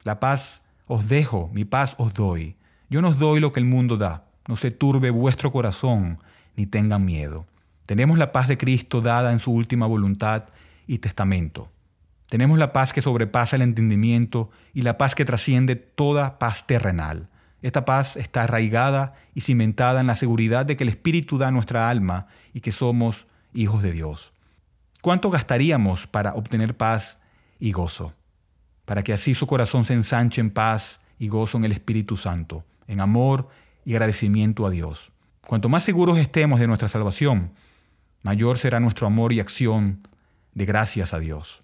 La 0.04 0.20
paz 0.20 0.62
os 0.88 1.08
dejo, 1.08 1.50
mi 1.54 1.66
paz 1.66 1.96
os 1.98 2.14
doy. 2.14 2.56
Yo 2.90 3.02
no 3.02 3.10
os 3.10 3.20
doy 3.20 3.40
lo 3.40 3.54
que 3.54 3.60
el 3.60 3.66
mundo 3.66 3.98
da. 3.98 4.26
No 4.48 4.58
se 4.58 4.72
turbe 4.72 5.10
vuestro 5.10 5.52
corazón, 5.52 6.20
ni 6.56 6.66
tengan 6.66 7.06
miedo. 7.06 7.48
Tenemos 7.86 8.18
la 8.18 8.32
paz 8.32 8.48
de 8.48 8.58
Cristo 8.58 9.02
dada 9.02 9.32
en 9.32 9.40
su 9.40 9.52
última 9.52 9.88
voluntad 9.88 10.46
y 10.88 11.00
testamento. 11.00 11.70
Tenemos 12.28 12.58
la 12.58 12.74
paz 12.74 12.94
que 12.94 13.02
sobrepasa 13.02 13.56
el 13.56 13.62
entendimiento 13.62 14.50
y 14.74 14.82
la 14.82 14.98
paz 14.98 15.16
que 15.16 15.26
trasciende 15.26 15.76
toda 15.76 16.40
paz 16.40 16.66
terrenal. 16.66 17.30
Esta 17.62 17.86
paz 17.86 18.18
está 18.18 18.44
arraigada 18.44 19.14
y 19.34 19.42
cimentada 19.42 20.02
en 20.02 20.08
la 20.08 20.16
seguridad 20.16 20.66
de 20.66 20.76
que 20.76 20.84
el 20.84 20.90
Espíritu 20.90 21.38
da 21.38 21.52
nuestra 21.52 21.90
alma 21.90 22.28
y 22.54 22.60
que 22.60 22.72
somos 22.72 23.28
hijos 23.54 23.82
de 23.82 23.92
Dios. 23.92 24.33
¿Cuánto 25.04 25.30
gastaríamos 25.30 26.08
para 26.08 26.34
obtener 26.34 26.78
paz 26.78 27.20
y 27.60 27.74
gozo? 27.74 28.14
Para 28.86 29.04
que 29.04 29.12
así 29.12 29.36
su 29.36 29.46
corazón 29.46 29.84
se 29.84 29.94
ensanche 29.94 30.40
en 30.40 30.50
paz 30.50 31.02
y 31.20 31.28
gozo 31.28 31.58
en 31.58 31.66
el 31.66 31.74
Espíritu 31.74 32.16
Santo, 32.16 32.64
en 32.88 33.02
amor 33.02 33.50
y 33.84 33.92
agradecimiento 33.92 34.66
a 34.66 34.70
Dios. 34.70 35.12
Cuanto 35.46 35.68
más 35.68 35.84
seguros 35.84 36.18
estemos 36.18 36.62
de 36.62 36.68
nuestra 36.68 36.88
salvación, 36.88 37.52
mayor 38.22 38.58
será 38.58 38.80
nuestro 38.80 39.06
amor 39.06 39.34
y 39.34 39.42
acción 39.42 40.08
de 40.54 40.66
gracias 40.66 41.14
a 41.14 41.20
Dios, 41.20 41.64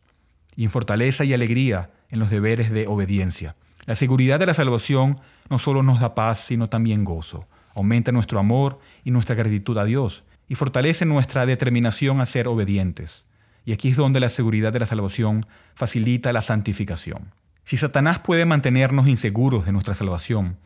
y 0.58 0.66
en 0.66 0.70
fortaleza 0.70 1.24
y 1.24 1.34
alegría 1.34 1.92
en 2.10 2.20
los 2.20 2.30
deberes 2.30 2.72
de 2.72 2.88
obediencia. 2.88 3.56
La 3.86 3.96
seguridad 3.96 4.38
de 4.38 4.48
la 4.48 4.54
salvación 4.54 5.18
no 5.50 5.60
solo 5.60 5.82
nos 5.82 6.02
da 6.02 6.14
paz, 6.14 6.42
sino 6.46 6.68
también 6.68 7.06
gozo. 7.06 7.48
Aumenta 7.74 8.12
nuestro 8.12 8.38
amor 8.38 8.80
y 9.06 9.12
nuestra 9.12 9.36
gratitud 9.36 9.78
a 9.78 9.86
Dios 9.86 10.26
y 10.50 10.56
fortalece 10.56 11.06
nuestra 11.06 11.46
determinación 11.46 12.20
a 12.20 12.26
ser 12.26 12.50
obedientes. 12.50 13.29
Y 13.70 13.74
aquí 13.74 13.90
es 13.90 13.98
donde 13.98 14.20
la 14.20 14.30
seguridad 14.30 14.74
de 14.74 14.80
la 14.80 14.88
salvación 14.88 15.46
facilita 15.76 16.34
la 16.34 16.42
santificación. 16.42 17.36
Si 17.66 17.78
Satanás 17.78 18.18
puede 18.18 18.46
mantenernos 18.46 19.08
inseguros 19.08 19.64
de 19.64 19.72
nuestra 19.72 19.94
salvación, 19.94 20.58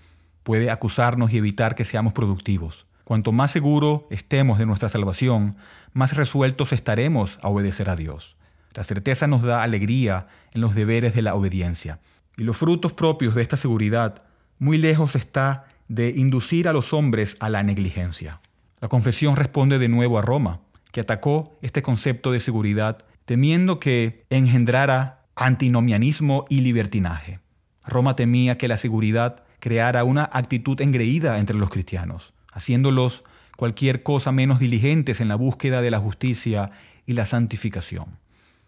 puede 0.44 0.72
acusarnos 0.72 1.34
y 1.34 1.38
evitar 1.38 1.76
que 1.76 1.84
seamos 1.84 2.14
productivos. 2.14 2.86
Cuanto 3.04 3.34
más 3.34 3.52
seguro 3.52 4.08
estemos 4.10 4.58
de 4.58 4.66
nuestra 4.66 4.88
salvación, 4.88 5.58
más 5.92 6.16
resueltos 6.16 6.72
estaremos 6.72 7.40
a 7.42 7.50
obedecer 7.50 7.90
a 7.90 7.98
Dios. 7.98 8.38
La 8.74 8.86
certeza 8.86 9.28
nos 9.28 9.42
da 9.42 9.64
alegría 9.64 10.28
en 10.54 10.62
los 10.62 10.74
deberes 10.74 11.14
de 11.14 11.24
la 11.24 11.36
obediencia. 11.36 12.00
Y 12.38 12.44
los 12.44 12.56
frutos 12.56 12.94
propios 12.94 13.36
de 13.36 13.42
esta 13.42 13.58
seguridad 13.58 14.24
muy 14.60 14.78
lejos 14.78 15.18
está 15.18 15.66
de 15.90 16.08
inducir 16.16 16.70
a 16.70 16.74
los 16.74 16.94
hombres 16.94 17.36
a 17.42 17.50
la 17.50 17.64
negligencia. 17.64 18.40
La 18.80 18.88
confesión 18.88 19.36
responde 19.36 19.78
de 19.78 19.90
nuevo 19.90 20.18
a 20.18 20.22
Roma, 20.22 20.62
que 20.94 21.02
atacó 21.02 21.58
este 21.62 21.82
concepto 21.82 22.32
de 22.32 22.40
seguridad 22.40 23.00
temiendo 23.26 23.80
que 23.80 24.26
engendrara 24.30 25.26
antinomianismo 25.36 26.46
y 26.50 26.62
libertinaje. 26.62 27.40
Roma 27.84 28.16
temía 28.16 28.58
que 28.60 28.68
la 28.68 28.78
seguridad 28.78 29.44
creara 29.60 30.04
una 30.04 30.30
actitud 30.32 30.80
engreída 30.82 31.40
entre 31.40 31.58
los 31.58 31.72
cristianos, 31.72 32.34
haciéndolos 32.54 33.24
cualquier 33.58 34.04
cosa 34.04 34.32
menos 34.32 34.60
diligentes 34.60 35.20
en 35.20 35.30
la 35.30 35.36
búsqueda 35.36 35.82
de 35.82 35.90
la 35.90 35.98
justicia 35.98 36.70
y 37.08 37.14
la 37.14 37.26
santificación. 37.26 38.20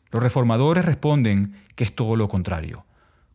Los 0.09 0.23
reformadores 0.23 0.83
responden 0.83 1.61
que 1.75 1.83
es 1.83 1.93
todo 1.93 2.15
lo 2.15 2.27
contrario. 2.27 2.85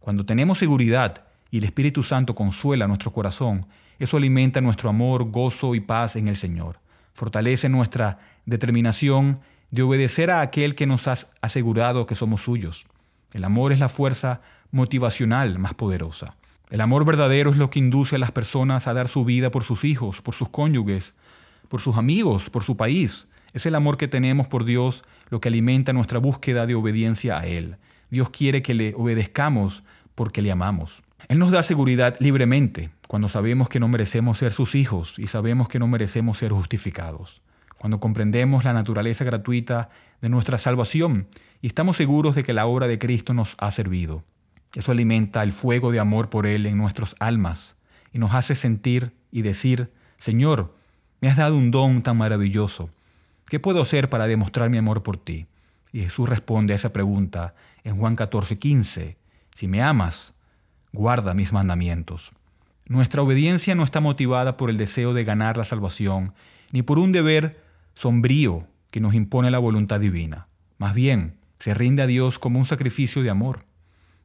Cuando 0.00 0.26
tenemos 0.26 0.58
seguridad 0.58 1.26
y 1.52 1.58
el 1.58 1.64
Espíritu 1.64 2.02
Santo 2.02 2.34
consuela 2.34 2.88
nuestro 2.88 3.12
corazón, 3.12 3.66
eso 4.00 4.16
alimenta 4.16 4.60
nuestro 4.60 4.88
amor, 4.88 5.30
gozo 5.30 5.76
y 5.76 5.80
paz 5.80 6.16
en 6.16 6.26
el 6.26 6.36
Señor. 6.36 6.80
Fortalece 7.20 7.68
nuestra 7.68 8.16
determinación 8.46 9.40
de 9.70 9.82
obedecer 9.82 10.30
a 10.30 10.40
aquel 10.40 10.74
que 10.74 10.86
nos 10.86 11.06
ha 11.06 11.18
asegurado 11.42 12.06
que 12.06 12.14
somos 12.14 12.40
suyos. 12.40 12.86
El 13.34 13.44
amor 13.44 13.72
es 13.72 13.78
la 13.78 13.90
fuerza 13.90 14.40
motivacional 14.70 15.58
más 15.58 15.74
poderosa. 15.74 16.34
El 16.70 16.80
amor 16.80 17.04
verdadero 17.04 17.50
es 17.50 17.58
lo 17.58 17.68
que 17.68 17.78
induce 17.78 18.16
a 18.16 18.18
las 18.18 18.32
personas 18.32 18.86
a 18.86 18.94
dar 18.94 19.06
su 19.06 19.26
vida 19.26 19.50
por 19.50 19.64
sus 19.64 19.84
hijos, 19.84 20.22
por 20.22 20.34
sus 20.34 20.48
cónyuges, 20.48 21.12
por 21.68 21.82
sus 21.82 21.98
amigos, 21.98 22.48
por 22.48 22.62
su 22.62 22.78
país. 22.78 23.28
Es 23.52 23.66
el 23.66 23.74
amor 23.74 23.98
que 23.98 24.08
tenemos 24.08 24.48
por 24.48 24.64
Dios 24.64 25.04
lo 25.28 25.42
que 25.42 25.48
alimenta 25.48 25.92
nuestra 25.92 26.20
búsqueda 26.20 26.64
de 26.64 26.74
obediencia 26.74 27.38
a 27.38 27.46
Él. 27.46 27.76
Dios 28.08 28.30
quiere 28.30 28.62
que 28.62 28.72
le 28.72 28.94
obedezcamos 28.96 29.82
porque 30.14 30.40
le 30.40 30.52
amamos. 30.52 31.02
Él 31.28 31.38
nos 31.38 31.50
da 31.50 31.62
seguridad 31.62 32.16
libremente 32.20 32.90
cuando 33.06 33.28
sabemos 33.28 33.68
que 33.68 33.80
no 33.80 33.88
merecemos 33.88 34.38
ser 34.38 34.52
sus 34.52 34.74
hijos 34.74 35.18
y 35.18 35.26
sabemos 35.26 35.68
que 35.68 35.78
no 35.78 35.86
merecemos 35.86 36.38
ser 36.38 36.52
justificados. 36.52 37.42
Cuando 37.78 37.98
comprendemos 37.98 38.64
la 38.64 38.72
naturaleza 38.72 39.24
gratuita 39.24 39.90
de 40.20 40.28
nuestra 40.28 40.58
salvación 40.58 41.28
y 41.62 41.66
estamos 41.66 41.96
seguros 41.96 42.34
de 42.34 42.44
que 42.44 42.52
la 42.52 42.66
obra 42.66 42.88
de 42.88 42.98
Cristo 42.98 43.34
nos 43.34 43.56
ha 43.58 43.70
servido. 43.70 44.24
Eso 44.74 44.92
alimenta 44.92 45.42
el 45.42 45.52
fuego 45.52 45.90
de 45.90 45.98
amor 45.98 46.30
por 46.30 46.46
Él 46.46 46.66
en 46.66 46.76
nuestras 46.76 47.16
almas 47.18 47.76
y 48.12 48.18
nos 48.18 48.34
hace 48.34 48.54
sentir 48.54 49.12
y 49.32 49.42
decir, 49.42 49.92
Señor, 50.18 50.74
me 51.20 51.28
has 51.28 51.36
dado 51.36 51.56
un 51.56 51.70
don 51.70 52.02
tan 52.02 52.16
maravilloso. 52.16 52.90
¿Qué 53.48 53.58
puedo 53.58 53.82
hacer 53.82 54.08
para 54.08 54.26
demostrar 54.26 54.70
mi 54.70 54.78
amor 54.78 55.02
por 55.02 55.16
ti? 55.16 55.46
Y 55.92 56.02
Jesús 56.02 56.28
responde 56.28 56.72
a 56.72 56.76
esa 56.76 56.92
pregunta 56.92 57.54
en 57.82 57.96
Juan 57.96 58.14
14, 58.14 58.58
15. 58.58 59.16
Si 59.54 59.66
me 59.66 59.82
amas, 59.82 60.34
guarda 60.92 61.34
mis 61.34 61.52
mandamientos. 61.52 62.32
Nuestra 62.86 63.22
obediencia 63.22 63.74
no 63.74 63.84
está 63.84 64.00
motivada 64.00 64.56
por 64.56 64.70
el 64.70 64.76
deseo 64.76 65.14
de 65.14 65.24
ganar 65.24 65.56
la 65.56 65.64
salvación, 65.64 66.34
ni 66.72 66.82
por 66.82 66.98
un 66.98 67.12
deber 67.12 67.62
sombrío 67.94 68.66
que 68.90 69.00
nos 69.00 69.14
impone 69.14 69.50
la 69.50 69.58
voluntad 69.58 70.00
divina. 70.00 70.48
Más 70.78 70.94
bien, 70.94 71.36
se 71.58 71.74
rinde 71.74 72.02
a 72.02 72.06
Dios 72.06 72.38
como 72.38 72.58
un 72.58 72.66
sacrificio 72.66 73.22
de 73.22 73.30
amor. 73.30 73.64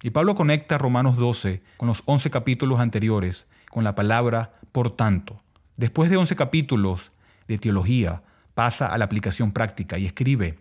Y 0.01 0.11
Pablo 0.11 0.35
conecta 0.35 0.77
Romanos 0.77 1.17
12 1.17 1.61
con 1.77 1.87
los 1.87 2.01
11 2.05 2.29
capítulos 2.29 2.79
anteriores 2.79 3.47
con 3.69 3.83
la 3.83 3.93
palabra 3.93 4.53
por 4.71 4.89
tanto. 4.89 5.41
Después 5.77 6.09
de 6.09 6.17
11 6.17 6.35
capítulos 6.35 7.11
de 7.47 7.57
teología, 7.57 8.23
pasa 8.53 8.87
a 8.87 8.97
la 8.97 9.05
aplicación 9.05 9.51
práctica 9.51 9.97
y 9.97 10.05
escribe 10.05 10.57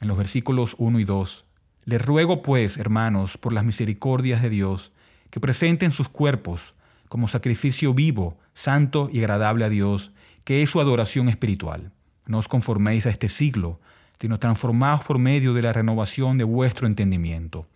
en 0.00 0.08
los 0.08 0.18
versículos 0.18 0.76
1 0.78 1.00
y 1.00 1.04
2, 1.04 1.44
Les 1.86 2.04
ruego 2.04 2.42
pues, 2.42 2.76
hermanos, 2.76 3.38
por 3.38 3.52
las 3.52 3.64
misericordias 3.64 4.42
de 4.42 4.50
Dios, 4.50 4.92
que 5.30 5.40
presenten 5.40 5.92
sus 5.92 6.08
cuerpos 6.08 6.74
como 7.08 7.28
sacrificio 7.28 7.94
vivo, 7.94 8.38
santo 8.54 9.08
y 9.12 9.18
agradable 9.18 9.64
a 9.64 9.68
Dios, 9.68 10.12
que 10.44 10.62
es 10.62 10.70
su 10.70 10.80
adoración 10.80 11.28
espiritual. 11.28 11.92
No 12.26 12.38
os 12.38 12.48
conforméis 12.48 13.06
a 13.06 13.10
este 13.10 13.28
siglo, 13.28 13.80
sino 14.20 14.38
transformaos 14.38 15.04
por 15.04 15.18
medio 15.18 15.54
de 15.54 15.62
la 15.62 15.72
renovación 15.72 16.38
de 16.38 16.44
vuestro 16.44 16.86
entendimiento 16.86 17.68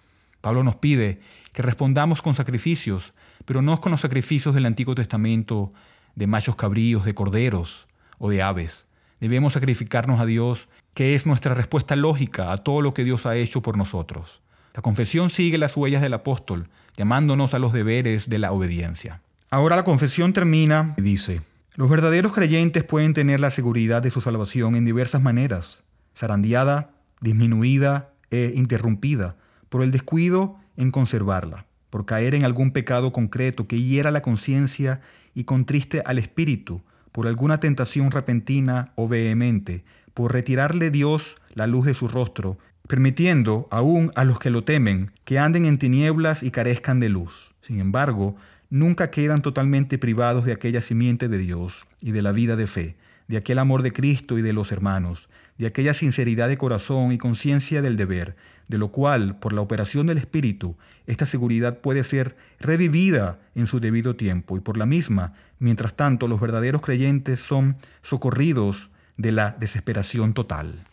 Pablo 0.42 0.64
nos 0.64 0.76
pide 0.76 1.20
que 1.54 1.62
respondamos 1.62 2.20
con 2.20 2.34
sacrificios, 2.34 3.14
pero 3.46 3.62
no 3.62 3.80
con 3.80 3.92
los 3.92 4.00
sacrificios 4.00 4.54
del 4.54 4.66
Antiguo 4.66 4.94
Testamento 4.94 5.72
de 6.16 6.26
machos 6.26 6.56
cabríos, 6.56 7.04
de 7.04 7.14
corderos 7.14 7.86
o 8.18 8.28
de 8.28 8.42
aves. 8.42 8.86
Debemos 9.20 9.52
sacrificarnos 9.54 10.20
a 10.20 10.26
Dios, 10.26 10.68
que 10.94 11.14
es 11.14 11.26
nuestra 11.26 11.54
respuesta 11.54 11.94
lógica 11.94 12.52
a 12.52 12.58
todo 12.58 12.82
lo 12.82 12.92
que 12.92 13.04
Dios 13.04 13.24
ha 13.24 13.36
hecho 13.36 13.62
por 13.62 13.76
nosotros. 13.76 14.42
La 14.74 14.82
confesión 14.82 15.30
sigue 15.30 15.58
las 15.58 15.76
huellas 15.76 16.02
del 16.02 16.12
apóstol, 16.14 16.68
llamándonos 16.96 17.54
a 17.54 17.58
los 17.58 17.72
deberes 17.72 18.28
de 18.28 18.38
la 18.38 18.52
obediencia. 18.52 19.22
Ahora 19.50 19.76
la 19.76 19.84
confesión 19.84 20.32
termina 20.32 20.94
y 20.96 21.02
dice, 21.02 21.42
los 21.76 21.88
verdaderos 21.88 22.32
creyentes 22.32 22.84
pueden 22.84 23.14
tener 23.14 23.40
la 23.40 23.50
seguridad 23.50 24.02
de 24.02 24.10
su 24.10 24.20
salvación 24.20 24.76
en 24.76 24.84
diversas 24.84 25.22
maneras, 25.22 25.84
zarandeada, 26.16 26.90
disminuida 27.20 28.12
e 28.30 28.52
interrumpida, 28.54 29.36
por 29.68 29.82
el 29.82 29.90
descuido 29.90 30.56
en 30.76 30.90
conservarla, 30.90 31.66
por 31.88 32.04
caer 32.04 32.34
en 32.34 32.44
algún 32.44 32.72
pecado 32.72 33.12
concreto 33.12 33.66
que 33.66 33.80
hiera 33.80 34.10
la 34.10 34.22
conciencia 34.22 35.00
y 35.34 35.44
contriste 35.44 36.02
al 36.04 36.18
espíritu, 36.18 36.82
por 37.10 37.26
alguna 37.26 37.58
tentación 37.58 38.10
repentina 38.10 38.92
o 38.96 39.08
vehemente, 39.08 39.84
por 40.14 40.32
retirarle 40.32 40.90
Dios 40.90 41.36
la 41.54 41.66
luz 41.66 41.86
de 41.86 41.94
su 41.94 42.08
rostro, 42.08 42.58
permitiendo 42.88 43.68
aún 43.70 44.12
a 44.14 44.24
los 44.24 44.38
que 44.38 44.50
lo 44.50 44.64
temen 44.64 45.10
que 45.24 45.38
anden 45.38 45.64
en 45.64 45.78
tinieblas 45.78 46.42
y 46.42 46.50
carezcan 46.50 47.00
de 47.00 47.08
luz. 47.08 47.52
Sin 47.62 47.80
embargo, 47.80 48.36
nunca 48.70 49.10
quedan 49.10 49.42
totalmente 49.42 49.98
privados 49.98 50.44
de 50.44 50.52
aquella 50.52 50.80
simiente 50.80 51.28
de 51.28 51.38
Dios 51.38 51.86
y 52.00 52.12
de 52.12 52.22
la 52.22 52.32
vida 52.32 52.56
de 52.56 52.66
fe, 52.66 52.96
de 53.28 53.36
aquel 53.36 53.58
amor 53.58 53.82
de 53.82 53.92
Cristo 53.92 54.38
y 54.38 54.42
de 54.42 54.52
los 54.52 54.72
hermanos, 54.72 55.28
de 55.58 55.66
aquella 55.66 55.94
sinceridad 55.94 56.48
de 56.48 56.58
corazón 56.58 57.12
y 57.12 57.18
conciencia 57.18 57.82
del 57.82 57.96
deber, 57.96 58.36
de 58.68 58.78
lo 58.78 58.88
cual, 58.90 59.38
por 59.38 59.52
la 59.52 59.60
operación 59.60 60.06
del 60.06 60.18
Espíritu, 60.18 60.76
esta 61.06 61.26
seguridad 61.26 61.80
puede 61.80 62.04
ser 62.04 62.36
revivida 62.60 63.38
en 63.54 63.66
su 63.66 63.80
debido 63.80 64.16
tiempo 64.16 64.56
y 64.56 64.60
por 64.60 64.76
la 64.76 64.86
misma, 64.86 65.34
mientras 65.58 65.94
tanto, 65.94 66.26
los 66.26 66.40
verdaderos 66.40 66.80
creyentes 66.80 67.40
son 67.40 67.76
socorridos 68.00 68.90
de 69.16 69.32
la 69.32 69.56
desesperación 69.60 70.32
total. 70.32 70.84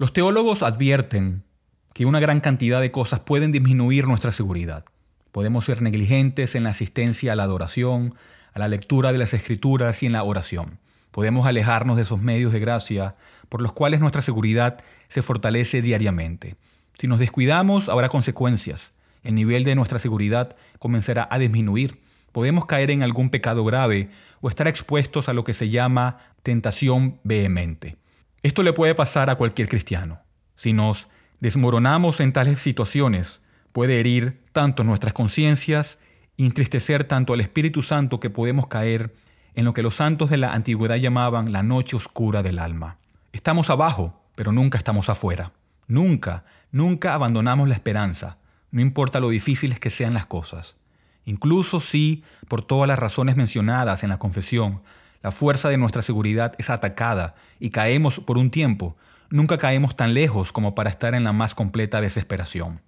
Los 0.00 0.14
teólogos 0.14 0.62
advierten 0.62 1.44
que 1.92 2.06
una 2.06 2.20
gran 2.20 2.40
cantidad 2.40 2.80
de 2.80 2.90
cosas 2.90 3.20
pueden 3.20 3.52
disminuir 3.52 4.06
nuestra 4.06 4.32
seguridad. 4.32 4.86
Podemos 5.30 5.66
ser 5.66 5.82
negligentes 5.82 6.54
en 6.54 6.64
la 6.64 6.70
asistencia 6.70 7.34
a 7.34 7.36
la 7.36 7.42
adoración, 7.42 8.14
a 8.54 8.60
la 8.60 8.68
lectura 8.68 9.12
de 9.12 9.18
las 9.18 9.34
escrituras 9.34 10.02
y 10.02 10.06
en 10.06 10.12
la 10.12 10.22
oración. 10.22 10.78
Podemos 11.10 11.46
alejarnos 11.46 11.98
de 11.98 12.04
esos 12.04 12.22
medios 12.22 12.50
de 12.50 12.60
gracia 12.60 13.14
por 13.50 13.60
los 13.60 13.74
cuales 13.74 14.00
nuestra 14.00 14.22
seguridad 14.22 14.82
se 15.08 15.20
fortalece 15.20 15.82
diariamente. 15.82 16.56
Si 16.98 17.06
nos 17.06 17.18
descuidamos, 17.18 17.90
habrá 17.90 18.08
consecuencias. 18.08 18.92
El 19.22 19.34
nivel 19.34 19.64
de 19.64 19.74
nuestra 19.74 19.98
seguridad 19.98 20.56
comenzará 20.78 21.28
a 21.30 21.38
disminuir. 21.38 22.00
Podemos 22.32 22.64
caer 22.64 22.90
en 22.90 23.02
algún 23.02 23.28
pecado 23.28 23.66
grave 23.66 24.08
o 24.40 24.48
estar 24.48 24.66
expuestos 24.66 25.28
a 25.28 25.34
lo 25.34 25.44
que 25.44 25.52
se 25.52 25.68
llama 25.68 26.20
tentación 26.42 27.20
vehemente. 27.22 27.99
Esto 28.42 28.62
le 28.62 28.72
puede 28.72 28.94
pasar 28.94 29.28
a 29.28 29.36
cualquier 29.36 29.68
cristiano. 29.68 30.22
Si 30.56 30.72
nos 30.72 31.08
desmoronamos 31.40 32.20
en 32.20 32.32
tales 32.32 32.58
situaciones, 32.58 33.42
puede 33.72 34.00
herir 34.00 34.42
tanto 34.52 34.82
nuestras 34.82 35.12
conciencias, 35.12 35.98
entristecer 36.38 37.04
tanto 37.04 37.34
al 37.34 37.40
Espíritu 37.40 37.82
Santo 37.82 38.18
que 38.18 38.30
podemos 38.30 38.66
caer 38.68 39.12
en 39.54 39.64
lo 39.66 39.74
que 39.74 39.82
los 39.82 39.94
santos 39.94 40.30
de 40.30 40.38
la 40.38 40.54
antigüedad 40.54 40.96
llamaban 40.96 41.52
la 41.52 41.62
noche 41.62 41.96
oscura 41.96 42.42
del 42.42 42.58
alma. 42.58 42.96
Estamos 43.32 43.68
abajo, 43.68 44.22
pero 44.34 44.52
nunca 44.52 44.78
estamos 44.78 45.10
afuera. 45.10 45.52
Nunca, 45.86 46.44
nunca 46.72 47.14
abandonamos 47.14 47.68
la 47.68 47.74
esperanza, 47.74 48.38
no 48.70 48.80
importa 48.80 49.20
lo 49.20 49.28
difíciles 49.28 49.80
que 49.80 49.90
sean 49.90 50.14
las 50.14 50.26
cosas. 50.26 50.76
Incluso 51.24 51.80
si, 51.80 52.24
por 52.48 52.62
todas 52.62 52.88
las 52.88 52.98
razones 52.98 53.36
mencionadas 53.36 54.02
en 54.02 54.08
la 54.08 54.18
confesión, 54.18 54.82
la 55.22 55.32
fuerza 55.32 55.68
de 55.68 55.76
nuestra 55.76 56.02
seguridad 56.02 56.54
es 56.58 56.70
atacada 56.70 57.34
y 57.58 57.70
caemos 57.70 58.20
por 58.20 58.38
un 58.38 58.50
tiempo, 58.50 58.96
nunca 59.30 59.58
caemos 59.58 59.94
tan 59.96 60.14
lejos 60.14 60.52
como 60.52 60.74
para 60.74 60.90
estar 60.90 61.14
en 61.14 61.24
la 61.24 61.32
más 61.32 61.54
completa 61.54 62.00
desesperación. 62.00 62.80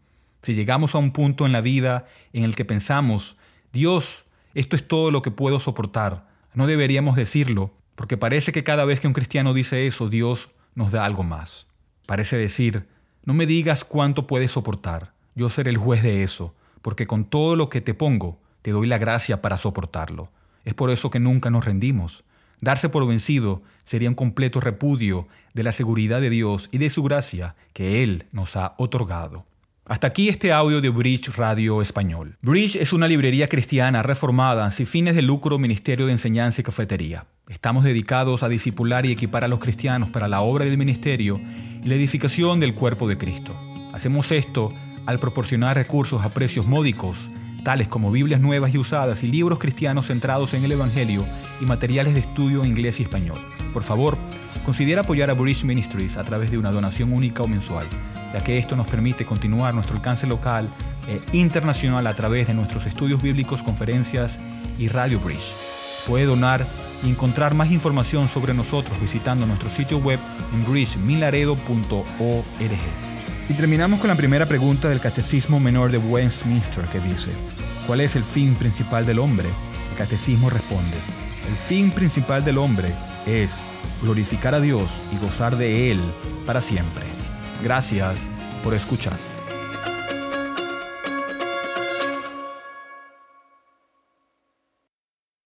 Si 0.43 0.55
llegamos 0.55 0.95
a 0.95 0.99
un 0.99 1.13
punto 1.13 1.47
en 1.47 1.53
la 1.53 1.61
vida 1.61 2.07
en 2.33 2.45
el 2.45 2.57
que 2.57 2.65
pensamos, 2.65 3.37
Dios, 3.73 4.25
esto 4.55 4.77
es 4.77 4.89
todo 4.89 5.11
lo 5.11 5.23
que 5.23 5.31
puedo 5.31 5.61
soportar, 5.61 6.27
no 6.55 6.67
deberíamos 6.67 7.17
decirlo, 7.17 7.73
porque 7.95 8.17
parece 8.17 8.53
que 8.53 8.65
cada 8.65 8.85
vez 8.85 9.01
que 9.01 9.07
un 9.07 9.13
cristiano 9.13 9.55
dice 9.55 9.87
eso, 9.87 10.09
Dios 10.09 10.51
nos 10.75 10.91
da 10.91 11.05
algo 11.05 11.23
más. 11.23 11.67
Parece 12.07 12.37
decir, 12.37 12.89
no 13.25 13.35
me 13.35 13.47
digas 13.47 13.85
cuánto 13.85 14.27
puedes 14.27 14.51
soportar, 14.51 15.13
yo 15.35 15.49
seré 15.49 15.71
el 15.71 15.77
juez 15.77 16.03
de 16.03 16.23
eso, 16.23 16.55
porque 16.81 17.07
con 17.07 17.25
todo 17.25 17.57
lo 17.57 17.69
que 17.69 17.81
te 17.81 17.95
pongo, 17.95 18.41
te 18.63 18.73
doy 18.73 18.87
la 18.87 18.99
gracia 18.99 19.41
para 19.43 19.59
soportarlo. 19.59 20.31
Es 20.65 20.75
por 20.75 20.91
eso 20.91 21.11
que 21.11 21.21
nunca 21.21 21.51
nos 21.51 21.65
rendimos. 21.65 22.25
Darse 22.61 22.89
por 22.89 23.07
vencido 23.07 23.63
sería 23.85 24.09
un 24.09 24.15
completo 24.15 24.61
repudio 24.61 25.27
de 25.55 25.63
la 25.65 25.73
seguridad 25.73 26.21
de 26.21 26.31
Dios 26.31 26.69
y 26.73 26.79
de 26.79 26.91
su 26.91 27.03
gracia 27.03 27.57
que 27.73 28.03
Él 28.03 28.27
nos 28.33 28.57
ha 28.57 28.75
otorgado. 28.79 29.47
Hasta 29.85 30.07
aquí 30.07 30.29
este 30.29 30.53
audio 30.53 30.81
de 30.81 30.91
Bridge 30.91 31.37
Radio 31.37 31.83
Español. 31.83 32.37
Bridge 32.41 32.77
es 32.77 32.93
una 32.93 33.09
librería 33.09 33.49
cristiana 33.49 34.03
reformada 34.03 34.71
sin 34.71 34.87
fines 34.87 35.17
de 35.17 35.23
lucro, 35.23 35.59
ministerio 35.59 36.07
de 36.07 36.13
enseñanza 36.13 36.61
y 36.61 36.65
cafetería. 36.65 37.27
Estamos 37.49 37.83
dedicados 37.83 38.45
a 38.45 38.49
discipular 38.49 39.05
y 39.07 39.11
equipar 39.11 39.45
a 39.45 39.49
los 39.49 39.59
cristianos 39.59 40.11
para 40.11 40.29
la 40.29 40.41
obra 40.41 40.65
del 40.65 40.79
ministerio 40.79 41.41
y 41.83 41.89
la 41.89 41.97
edificación 41.97 42.61
del 42.61 42.75
cuerpo 42.75 43.09
de 43.09 43.19
Cristo. 43.19 43.59
Hacemos 43.93 44.31
esto 44.31 44.73
al 45.05 45.19
proporcionar 45.19 45.77
recursos 45.77 46.25
a 46.25 46.31
precios 46.31 46.67
módicos, 46.67 47.29
tales 47.65 47.89
como 47.89 48.11
Biblias 48.11 48.41
nuevas 48.41 48.75
y 48.75 48.79
usadas 48.79 49.23
y 49.23 49.29
libros 49.29 49.59
cristianos 49.59 50.07
centrados 50.07 50.55
en 50.55 50.65
el 50.65 50.73
Evangelio 50.73 51.25
y 51.61 51.65
materiales 51.65 52.15
de 52.15 52.21
estudio 52.21 52.63
en 52.63 52.71
inglés 52.71 53.01
y 53.01 53.05
español. 53.05 53.39
Por 53.73 53.83
favor, 53.83 54.19
considera 54.65 55.03
apoyar 55.03 55.31
a 55.31 55.35
Bridge 55.35 55.65
Ministries 55.65 56.17
a 56.17 56.25
través 56.25 56.51
de 56.51 56.59
una 56.59 56.73
donación 56.73 57.13
única 57.13 57.43
o 57.43 57.49
mensual 57.49 57.87
ya 58.33 58.43
que 58.43 58.59
esto 58.59 58.77
nos 58.77 58.87
permite 58.87 59.25
continuar 59.25 59.75
nuestro 59.75 59.97
alcance 59.97 60.27
local 60.27 60.69
e 61.09 61.21
internacional 61.37 62.07
a 62.07 62.15
través 62.15 62.49
de 62.49 62.55
nuestros 62.55 62.87
estudios 62.87 63.23
bíblicos, 63.23 63.63
conferencias 63.63 64.41
y 64.79 64.89
Radio 64.89 65.21
Bridge. 65.21 65.55
Puede 66.07 66.25
donar 66.25 66.67
y 67.05 67.11
encontrar 67.11 67.55
más 67.55 67.71
información 67.71 68.29
sobre 68.29 68.55
nosotros 68.55 69.01
visitando 69.01 69.47
nuestro 69.47 69.71
sitio 69.71 69.99
web 69.99 70.19
en 70.53 70.65
bridgemilaredo.org. 70.65 73.12
Y 73.49 73.55
terminamos 73.55 74.01
con 74.01 74.09
la 74.09 74.17
primera 74.17 74.47
pregunta 74.47 74.89
del 74.89 75.01
Catecismo 75.01 75.61
Menor 75.61 75.91
de 75.91 75.99
Westminster 75.99 76.85
que 76.85 77.01
dice, 77.01 77.31
¿cuál 77.87 78.01
es 78.01 78.17
el 78.17 78.25
fin 78.25 78.55
principal 78.55 79.05
del 79.05 79.19
hombre? 79.19 79.49
El 79.91 79.99
Catecismo 79.99 80.49
responde, 80.49 80.97
el 81.49 81.55
fin 81.55 81.91
principal 81.91 82.45
del 82.45 82.59
hombre 82.59 82.93
es 83.27 83.51
glorificar 84.01 84.55
a 84.55 84.61
Dios 84.61 84.91
y 85.13 85.25
gozar 85.25 85.57
de 85.57 85.91
Él 85.91 86.01
para 86.47 86.61
siempre. 86.61 87.05
Gracias 87.63 88.21
por 88.63 88.75
escuchar. 88.75 89.32